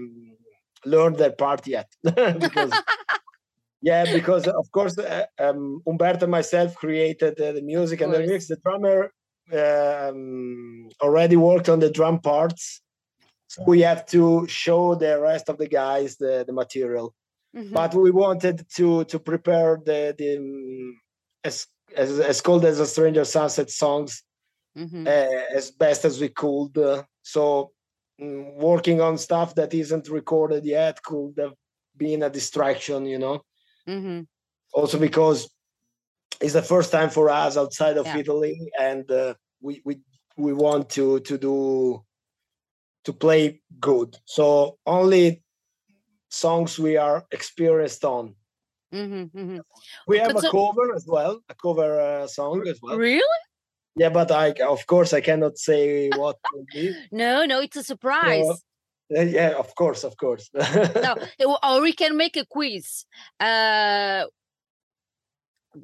learn 0.86 1.14
their 1.14 1.32
part 1.32 1.68
yet 1.68 1.88
because. 2.04 2.74
yeah, 3.82 4.12
because 4.14 4.48
of 4.48 4.72
course 4.72 4.98
uh, 4.98 5.26
um, 5.38 5.82
Umberto 5.86 6.24
and 6.24 6.32
myself 6.32 6.74
created 6.76 7.40
uh, 7.40 7.52
the 7.52 7.62
music 7.62 8.00
and 8.02 8.14
the 8.14 8.20
lyrics. 8.20 8.48
The 8.48 8.58
drummer 8.64 9.12
um, 9.52 10.88
already 11.02 11.36
worked 11.36 11.68
on 11.68 11.80
the 11.80 11.92
drum 11.92 12.20
parts, 12.22 12.82
we 13.68 13.82
have 13.82 14.06
to 14.06 14.48
show 14.48 14.96
the 14.96 15.20
rest 15.20 15.50
of 15.50 15.58
the 15.58 15.68
guys 15.68 16.18
the, 16.18 16.44
the 16.46 16.54
material 16.54 17.14
mm-hmm. 17.56 17.74
but 17.74 17.94
we 17.94 18.12
wanted 18.12 18.66
to 18.76 19.04
to 19.06 19.20
prepare 19.20 19.80
the 19.86 20.16
the 20.18 20.38
um, 20.38 21.00
as, 21.44 21.68
as 21.96 22.20
as 22.20 22.42
called 22.42 22.66
as 22.66 22.80
a 22.80 22.88
stranger 22.88 23.26
sunset 23.26 23.70
songs 23.70 24.24
mm-hmm. 24.78 25.06
uh, 25.08 25.58
as 25.58 25.72
best 25.72 26.06
as 26.06 26.20
we 26.20 26.30
could 26.30 26.78
uh, 26.78 27.04
so 27.22 27.72
um, 28.22 28.56
working 28.56 29.02
on 29.02 29.18
stuff 29.18 29.56
that 29.56 29.74
isn't 29.74 30.10
recorded 30.10 30.66
yet 30.66 31.02
could 31.04 31.34
have 31.38 31.54
been 31.96 32.24
a 32.24 32.30
distraction 32.30 33.06
you 33.06 33.20
know 33.20 33.42
mm-hmm. 33.88 34.22
also 34.74 34.98
because 34.98 35.50
it's 36.42 36.54
the 36.54 36.62
first 36.62 36.92
time 36.92 37.10
for 37.10 37.30
us 37.30 37.56
outside 37.58 37.98
of 37.98 38.06
yeah. 38.08 38.18
italy 38.18 38.72
and 38.80 39.10
uh, 39.12 39.34
we 39.62 39.82
we 39.86 40.00
we 40.38 40.54
want 40.54 40.90
to 40.90 41.20
to 41.22 41.38
do 41.38 42.04
to 43.06 43.14
play 43.14 43.62
good. 43.80 44.16
So 44.26 44.78
only 44.86 45.44
songs 46.30 46.80
we 46.80 46.98
are 46.98 47.26
experienced 47.32 48.04
on. 48.06 48.36
Mm-hmm, 48.94 49.38
mm-hmm. 49.38 49.60
We 50.08 50.20
have 50.20 50.34
but 50.34 50.44
a 50.44 50.48
so, 50.48 50.52
cover 50.52 50.94
as 50.96 51.06
well, 51.08 51.42
a 51.50 51.56
cover 51.56 52.00
uh, 52.00 52.28
song 52.28 52.68
as 52.68 52.80
well. 52.82 52.98
Really? 52.98 53.24
Yeah, 53.96 54.10
but 54.10 54.32
I, 54.32 54.54
of 54.68 54.86
course, 54.88 55.14
I 55.14 55.22
cannot 55.22 55.58
say 55.58 56.10
what. 56.10 56.38
no, 57.12 57.46
no, 57.46 57.60
it's 57.60 57.78
a 57.78 57.84
surprise. 57.84 58.46
So, 58.46 59.18
uh, 59.18 59.22
yeah, 59.22 59.54
of 59.58 59.74
course, 59.76 60.04
of 60.04 60.18
course. 60.18 60.50
no, 60.54 61.16
or 61.64 61.82
we 61.82 61.94
can 61.94 62.18
make 62.18 62.38
a 62.38 62.46
quiz. 62.46 63.06
Uh, 63.40 64.26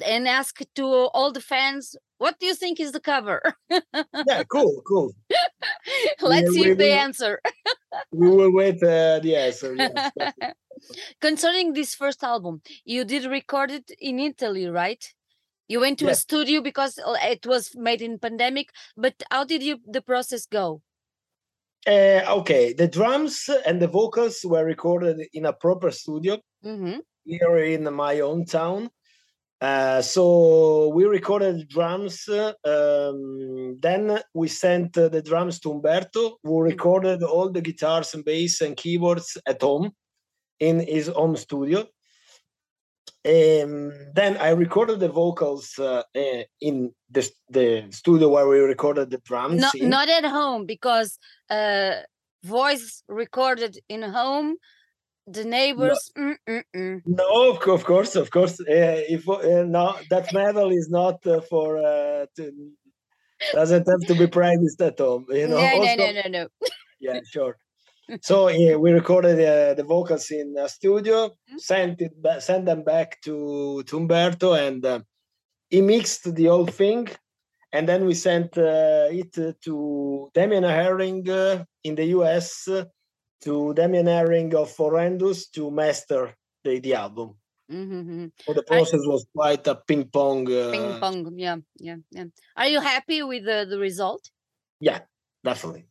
and 0.05 0.27
ask 0.27 0.61
to 0.75 0.85
all 0.85 1.31
the 1.31 1.41
fans 1.41 1.95
what 2.17 2.39
do 2.39 2.45
you 2.45 2.53
think 2.53 2.79
is 2.79 2.91
the 2.91 2.99
cover 2.99 3.41
yeah 3.69 4.43
cool 4.47 4.81
cool 4.87 5.11
let's 6.21 6.51
see 6.51 6.69
if 6.69 6.77
they 6.77 6.91
answer 6.91 7.39
we 8.11 8.29
will 8.29 8.51
wait 8.51 8.81
uh, 8.83 9.19
the 9.19 9.35
answer 9.35 9.75
yes. 9.75 10.11
concerning 11.21 11.73
this 11.73 11.95
first 11.95 12.23
album 12.23 12.61
you 12.85 13.03
did 13.03 13.25
record 13.25 13.71
it 13.71 13.91
in 13.99 14.19
italy 14.19 14.67
right 14.67 15.13
you 15.67 15.79
went 15.79 15.99
to 15.99 16.05
yes. 16.05 16.17
a 16.17 16.21
studio 16.21 16.61
because 16.61 16.99
uh, 17.05 17.15
it 17.21 17.45
was 17.45 17.71
made 17.75 18.01
in 18.01 18.19
pandemic 18.19 18.69
but 18.97 19.13
how 19.31 19.43
did 19.43 19.61
you 19.61 19.77
the 19.87 20.01
process 20.01 20.45
go 20.45 20.81
uh, 21.87 22.21
okay 22.27 22.73
the 22.73 22.87
drums 22.87 23.49
and 23.65 23.81
the 23.81 23.87
vocals 23.87 24.41
were 24.43 24.65
recorded 24.65 25.25
in 25.33 25.45
a 25.45 25.53
proper 25.53 25.91
studio 25.91 26.37
mm-hmm. 26.65 26.99
here 27.25 27.57
in 27.57 27.93
my 27.93 28.19
own 28.19 28.45
town 28.45 28.89
uh, 29.61 30.01
so 30.01 30.87
we 30.89 31.03
recorded 31.05 31.67
drums. 31.67 32.27
Um, 32.29 33.77
then 33.81 34.19
we 34.33 34.47
sent 34.47 34.97
uh, 34.97 35.09
the 35.09 35.21
drums 35.21 35.59
to 35.61 35.71
Umberto, 35.71 36.37
who 36.43 36.61
recorded 36.61 37.23
all 37.23 37.49
the 37.49 37.61
guitars 37.61 38.13
and 38.13 38.23
bass 38.23 38.61
and 38.61 38.77
keyboards 38.77 39.37
at 39.45 39.61
home 39.61 39.91
in 40.59 40.79
his 40.79 41.07
home 41.07 41.35
studio. 41.35 41.79
Um, 43.25 43.91
then 44.15 44.37
I 44.37 44.51
recorded 44.51 45.01
the 45.01 45.09
vocals 45.09 45.77
uh, 45.77 46.03
uh 46.15 46.43
in 46.61 46.93
the, 47.11 47.29
the 47.49 47.87
studio 47.89 48.29
where 48.29 48.47
we 48.47 48.59
recorded 48.59 49.09
the 49.09 49.17
drums. 49.17 49.61
No, 49.61 49.87
not 49.87 50.07
at 50.07 50.23
home 50.23 50.65
because 50.65 51.19
uh, 51.49 51.95
voice 52.45 53.03
recorded 53.09 53.77
in 53.89 54.03
home 54.03 54.55
the 55.31 55.43
neighbors 55.43 56.11
no, 56.15 56.35
mm, 56.47 56.63
mm, 56.75 57.01
no 57.05 57.51
of 57.51 57.59
course 57.85 58.15
of 58.15 58.29
course. 58.31 58.59
Uh, 58.59 59.01
if 59.15 59.27
uh, 59.27 59.63
no 59.65 59.95
that 60.09 60.33
metal 60.33 60.69
is 60.71 60.89
not 60.89 61.25
uh, 61.27 61.41
for 61.41 61.77
uh, 61.77 62.25
to, 62.35 62.51
doesn't 63.53 63.87
have 63.87 64.01
to 64.07 64.15
be 64.15 64.27
practiced 64.27 64.81
at 64.81 64.99
home 64.99 65.25
you 65.29 65.47
know 65.47 65.57
no 65.57 65.65
also, 65.65 65.95
no 65.95 66.11
no 66.11 66.11
no 66.11 66.29
no. 66.29 66.47
Yeah 66.99 67.19
sure. 67.31 67.57
So 68.21 68.49
yeah, 68.49 68.75
we 68.75 68.91
recorded 68.91 69.37
uh, 69.39 69.75
the 69.75 69.83
vocals 69.83 70.31
in 70.31 70.55
a 70.57 70.67
studio 70.67 71.27
mm-hmm. 71.27 71.57
sent 71.57 72.01
it 72.01 72.13
sent 72.39 72.65
them 72.65 72.83
back 72.83 73.21
to 73.25 73.83
to 73.83 73.97
umberto 73.97 74.53
and 74.53 74.83
uh, 74.83 74.99
he 75.69 75.81
mixed 75.81 76.35
the 76.35 76.45
whole 76.45 76.65
thing 76.65 77.07
and 77.71 77.87
then 77.87 78.05
we 78.05 78.13
sent 78.15 78.57
uh, 78.57 79.07
it 79.11 79.61
to 79.61 80.29
Damian 80.33 80.63
Herring 80.63 81.29
uh, 81.29 81.63
in 81.83 81.95
the 81.95 82.05
US, 82.17 82.67
to 83.41 83.73
Damian 83.73 84.07
Herring 84.07 84.55
of 84.55 84.75
Horrendous 84.75 85.47
to 85.49 85.71
master 85.71 86.35
the, 86.63 86.79
the 86.79 86.93
album. 86.93 87.35
Mm-hmm. 87.71 88.27
So 88.45 88.53
the 88.53 88.63
process 88.63 89.01
I, 89.05 89.07
was 89.07 89.25
quite 89.35 89.67
a 89.67 89.75
ping 89.75 90.05
pong. 90.05 90.51
Uh, 90.51 90.71
ping 90.71 90.99
pong, 90.99 91.33
yeah, 91.37 91.57
yeah, 91.77 91.97
yeah. 92.11 92.25
Are 92.55 92.67
you 92.67 92.81
happy 92.81 93.21
with 93.23 93.45
the, 93.45 93.67
the 93.69 93.77
result? 93.77 94.29
Yeah, 94.79 94.99
definitely. 95.43 95.85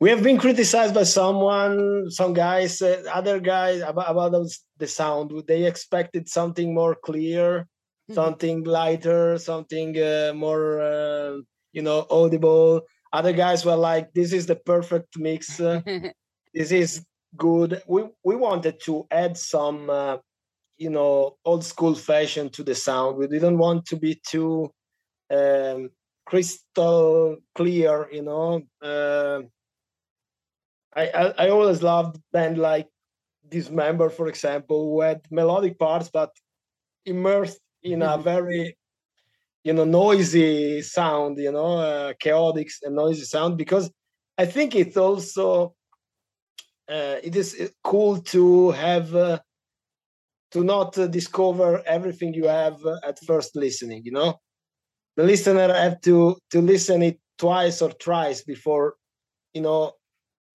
We 0.00 0.10
have 0.10 0.22
been 0.22 0.38
criticized 0.38 0.94
by 0.94 1.04
someone, 1.04 2.10
some 2.10 2.32
guys, 2.32 2.82
uh, 2.82 3.04
other 3.12 3.38
guys 3.38 3.82
about, 3.82 4.10
about 4.10 4.48
the 4.76 4.88
sound. 4.88 5.30
They 5.46 5.64
expected 5.64 6.28
something 6.28 6.74
more 6.74 6.96
clear 6.96 7.68
Mm-hmm. 8.10 8.14
something 8.14 8.64
lighter, 8.64 9.38
something 9.38 9.96
uh, 9.96 10.32
more, 10.34 10.80
uh, 10.80 11.36
you 11.72 11.82
know, 11.82 12.04
audible. 12.10 12.82
Other 13.12 13.32
guys 13.32 13.64
were 13.64 13.76
like, 13.76 14.12
"This 14.12 14.32
is 14.32 14.46
the 14.46 14.56
perfect 14.56 15.18
mix. 15.18 15.60
This 16.54 16.72
is 16.72 17.04
good." 17.36 17.82
We 17.86 18.04
we 18.24 18.36
wanted 18.36 18.80
to 18.84 19.06
add 19.10 19.36
some, 19.36 19.90
uh, 19.90 20.18
you 20.76 20.90
know, 20.90 21.36
old 21.44 21.64
school 21.64 21.94
fashion 21.94 22.50
to 22.50 22.62
the 22.62 22.74
sound. 22.74 23.16
We 23.16 23.26
didn't 23.26 23.58
want 23.58 23.86
to 23.86 23.96
be 23.96 24.20
too 24.26 24.72
um, 25.30 25.90
crystal 26.26 27.36
clear, 27.54 28.08
you 28.12 28.22
know. 28.22 28.62
Uh, 28.80 29.42
I, 30.94 31.08
I, 31.08 31.24
I 31.44 31.48
always 31.48 31.82
loved 31.82 32.20
band 32.32 32.58
like 32.58 32.88
Dismember, 33.48 34.10
for 34.10 34.28
example, 34.28 34.90
who 34.90 35.00
had 35.00 35.22
melodic 35.30 35.78
parts 35.78 36.10
but 36.12 36.30
immersed 37.06 37.60
in 37.82 38.02
a 38.02 38.08
mm-hmm. 38.08 38.22
very 38.22 38.76
you 39.64 39.72
know 39.72 39.84
noisy 39.84 40.82
sound 40.82 41.38
you 41.38 41.52
know 41.52 41.78
uh, 41.78 42.12
chaotic 42.18 42.68
and 42.82 42.96
noisy 42.96 43.24
sound 43.24 43.56
because 43.56 43.90
i 44.38 44.44
think 44.44 44.74
it's 44.74 44.96
also 44.96 45.74
it 47.22 47.36
is 47.36 47.56
uh, 47.60 47.68
cool 47.82 48.20
to 48.20 48.70
have 48.72 49.14
uh, 49.14 49.38
to 50.50 50.62
not 50.64 50.96
uh, 50.98 51.06
discover 51.06 51.82
everything 51.86 52.34
you 52.34 52.46
have 52.46 52.84
uh, 52.84 52.96
at 53.06 53.18
first 53.24 53.56
listening 53.56 54.02
you 54.04 54.12
know? 54.12 54.38
The 55.16 55.24
listener 55.24 55.72
have 55.74 56.00
to 56.02 56.38
to 56.50 56.60
listen 56.60 57.02
it 57.02 57.18
twice 57.38 57.82
or 57.82 57.90
thrice 57.90 58.42
before 58.42 58.94
you 59.52 59.62
know 59.62 59.92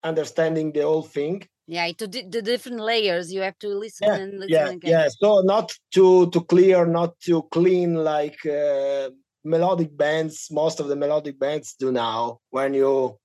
understanding 0.02 0.72
the 0.72 0.82
whole 0.82 1.02
thing. 1.02 1.46
Yeah 1.66 1.90
to 1.92 2.06
the 2.06 2.42
different 2.42 2.80
layers 2.80 3.32
you 3.32 3.40
have 3.42 3.58
to 3.58 3.68
listen 3.68 4.08
yeah, 4.08 4.16
and 4.16 4.32
listen 4.40 4.50
yeah 4.50 4.68
again. 4.68 4.90
yeah. 4.90 5.08
So 5.08 5.40
not 5.40 5.72
to 5.94 6.30
to 6.30 6.40
clear 6.44 6.86
not 6.86 7.18
to 7.26 7.42
clean 7.52 7.94
like 7.94 8.38
uh, 8.46 9.10
melodic 9.44 9.96
bands 9.96 10.48
most 10.50 10.80
of 10.80 10.88
the 10.88 10.96
melodic 10.96 11.38
bands 11.38 11.74
do 11.78 11.92
now 11.92 12.38
when 12.50 12.74
you 12.74 13.18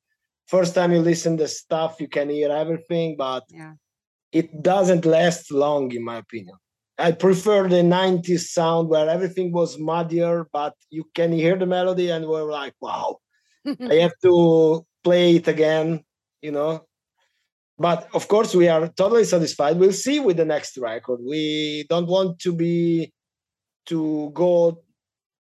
first 0.56 0.76
time 0.76 0.92
you 0.96 1.02
listen 1.12 1.36
the 1.36 1.48
stuff 1.48 1.92
you 2.04 2.10
can 2.18 2.28
hear 2.30 2.52
everything 2.64 3.16
but 3.18 3.44
yeah. 3.50 3.74
it 4.32 4.48
doesn't 4.72 5.04
last 5.06 5.52
long 5.52 5.92
in 5.98 6.04
my 6.04 6.18
opinion. 6.26 6.58
I 7.08 7.10
prefer 7.26 7.68
the 7.68 7.84
90s 8.00 8.46
sound 8.58 8.84
where 8.88 9.10
everything 9.10 9.52
was 9.52 9.80
muddier 9.80 10.36
but 10.60 10.76
you 10.98 11.06
can 11.18 11.32
hear 11.32 11.56
the 11.58 11.66
melody 11.66 12.08
and 12.14 12.28
we're 12.28 12.52
like 12.62 12.76
wow. 12.80 13.18
I 13.92 13.96
have 14.06 14.18
to 14.28 14.86
play 15.04 15.38
it 15.40 15.48
again 15.48 15.88
you 16.44 16.52
know? 16.52 16.86
But 17.80 18.08
of 18.14 18.28
course 18.28 18.54
we 18.54 18.68
are 18.68 18.88
totally 18.90 19.24
satisfied. 19.24 19.78
We'll 19.78 20.02
see 20.06 20.20
with 20.20 20.38
the 20.38 20.46
next 20.46 20.78
record. 20.78 21.20
We 21.34 21.86
don't 21.90 22.08
want 22.16 22.38
to 22.46 22.54
be 22.54 23.12
to 23.88 24.30
go 24.36 24.84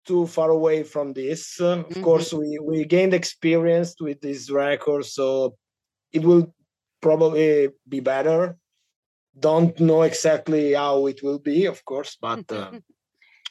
too 0.06 0.28
far 0.28 0.50
away 0.50 0.84
from 0.84 1.14
this 1.14 1.60
uh, 1.60 1.80
of 1.80 1.86
mm-hmm. 1.88 2.04
course 2.04 2.34
we 2.34 2.60
we 2.60 2.86
gained 2.86 3.14
experience 3.14 3.96
with 4.00 4.20
this 4.22 4.50
record 4.50 5.06
so 5.06 5.56
it 6.12 6.24
will 6.24 6.54
probably 7.02 7.70
be 7.88 8.00
better 8.00 8.58
don't 9.40 9.80
know 9.80 10.02
exactly 10.02 10.74
how 10.74 11.08
it 11.08 11.22
will 11.24 11.40
be 11.40 11.66
of 11.66 11.84
course 11.86 12.18
but 12.20 12.52
uh, 12.52 12.72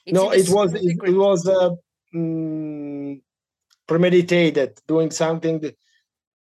no 0.06 0.30
it 0.30 0.48
was 0.48 0.74
it, 0.74 0.96
it, 1.04 1.16
was 1.16 1.46
uh, 1.46 1.70
mm, 2.14 3.20
premeditated 3.86 4.78
doing 4.86 5.10
something 5.10 5.72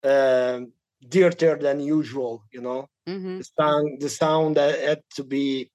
uh, 0.04 0.60
dirtier 1.08 1.56
than 1.56 1.80
usual 1.80 2.44
you 2.52 2.60
know 2.60 2.88
mm-hmm. 3.08 3.38
the 3.38 3.44
sound 3.44 4.00
the 4.00 4.08
sound 4.08 4.56
had 4.56 5.02
to 5.14 5.24
be 5.24 5.70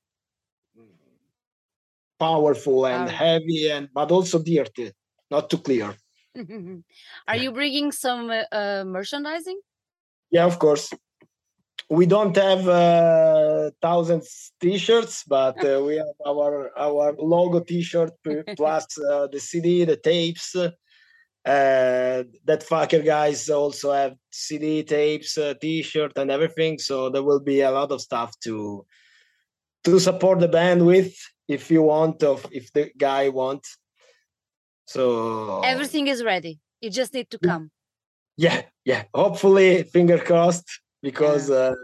powerful 2.27 2.85
and 2.85 3.09
heavy 3.09 3.61
and 3.75 3.85
but 3.93 4.11
also 4.11 4.37
dirty 4.51 4.87
not 5.29 5.49
too 5.49 5.61
clear. 5.67 5.89
Are 7.29 7.39
you 7.43 7.51
bringing 7.51 7.91
some 7.91 8.29
uh, 8.29 8.43
uh, 8.51 8.83
merchandising? 8.85 9.59
Yeah 10.29 10.45
of 10.45 10.59
course. 10.59 10.93
We 11.89 12.05
don't 12.05 12.35
have 12.37 12.63
uh, 12.67 13.71
thousands 13.81 14.53
t-shirts 14.61 15.23
but 15.27 15.57
uh, 15.65 15.81
we 15.87 15.93
have 16.03 16.17
our 16.31 16.71
our 16.77 17.07
logo 17.17 17.59
t-shirt 17.59 18.13
plus 18.57 18.85
uh, 18.97 19.27
the 19.33 19.39
cd 19.39 19.85
the 19.85 19.97
tapes 19.97 20.55
uh, 21.43 22.23
that 22.45 22.63
fucker 22.69 23.03
guys 23.03 23.49
also 23.49 23.91
have 23.91 24.13
cd 24.31 24.83
tapes 24.83 25.37
uh, 25.37 25.53
t-shirt 25.59 26.13
and 26.17 26.29
everything. 26.29 26.77
So 26.77 27.09
there 27.09 27.23
will 27.23 27.39
be 27.39 27.61
a 27.61 27.71
lot 27.71 27.91
of 27.91 28.01
stuff 28.01 28.31
to 28.41 28.85
to 29.83 29.99
support 29.99 30.39
the 30.39 30.47
band 30.47 30.85
with 30.85 31.13
if 31.51 31.69
you 31.69 31.81
want 31.81 32.23
of 32.23 32.45
if 32.51 32.71
the 32.73 32.91
guy 32.97 33.29
wants 33.29 33.77
so 34.85 35.61
everything 35.61 36.07
is 36.07 36.23
ready 36.23 36.59
you 36.81 36.89
just 36.89 37.13
need 37.13 37.29
to 37.29 37.37
come 37.37 37.69
yeah 38.37 38.61
yeah 38.85 39.03
hopefully 39.13 39.83
finger 39.83 40.17
crossed 40.17 40.69
because 41.01 41.49
yeah. 41.49 41.55
uh, 41.55 41.75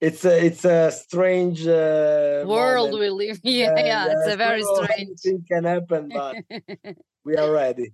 it's 0.00 0.24
a 0.24 0.34
it's 0.46 0.64
a 0.64 0.90
strange 0.90 1.66
uh, 1.66 2.44
world 2.46 2.90
moment. 2.92 3.00
we 3.00 3.26
live 3.26 3.40
yeah, 3.42 3.74
yeah, 3.76 3.86
yeah 3.86 4.04
it's 4.12 4.28
a 4.34 4.36
very 4.36 4.62
strange 4.62 5.18
thing 5.20 5.44
can 5.50 5.64
happen 5.64 6.08
but 6.08 6.36
we 7.24 7.36
are 7.36 7.50
ready 7.50 7.92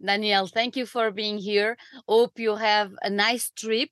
Daniel, 0.00 0.46
thank 0.46 0.76
you 0.76 0.86
for 0.86 1.10
being 1.10 1.38
here. 1.38 1.76
Hope 2.06 2.38
you 2.38 2.54
have 2.54 2.94
a 3.02 3.10
nice 3.10 3.50
trip. 3.50 3.90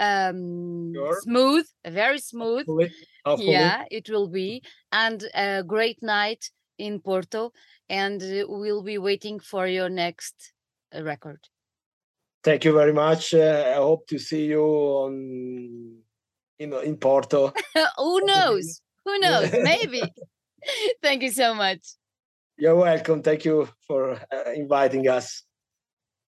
Um, 0.00 0.94
sure. 0.94 1.20
Smooth, 1.22 1.66
very 1.86 2.18
smooth. 2.18 2.66
Hopefully. 2.66 2.90
Hopefully. 3.26 3.52
Yeah, 3.52 3.84
it 3.90 4.08
will 4.08 4.28
be. 4.28 4.62
And 4.90 5.22
a 5.34 5.62
great 5.62 6.02
night 6.02 6.50
in 6.78 7.00
Porto. 7.00 7.52
And 7.88 8.22
uh, 8.22 8.46
we'll 8.48 8.82
be 8.82 8.98
waiting 8.98 9.40
for 9.40 9.66
your 9.66 9.90
next 9.90 10.52
uh, 10.96 11.02
record. 11.02 11.40
Thank 12.42 12.64
you 12.64 12.72
very 12.72 12.94
much. 12.94 13.34
Uh, 13.34 13.72
I 13.72 13.74
hope 13.74 14.06
to 14.06 14.18
see 14.18 14.46
you 14.46 14.62
on 14.62 15.98
in, 16.58 16.72
in 16.72 16.96
Porto. 16.96 17.52
Who 17.98 18.20
knows? 18.24 18.80
Who 19.04 19.18
knows? 19.18 19.52
Maybe. 19.62 20.02
Thank 21.02 21.22
you 21.22 21.30
so 21.30 21.54
much. 21.54 21.80
You're 22.56 22.76
welcome. 22.76 23.22
Thank 23.22 23.44
you 23.44 23.68
for 23.86 24.12
uh, 24.12 24.52
inviting 24.54 25.08
us. 25.08 25.42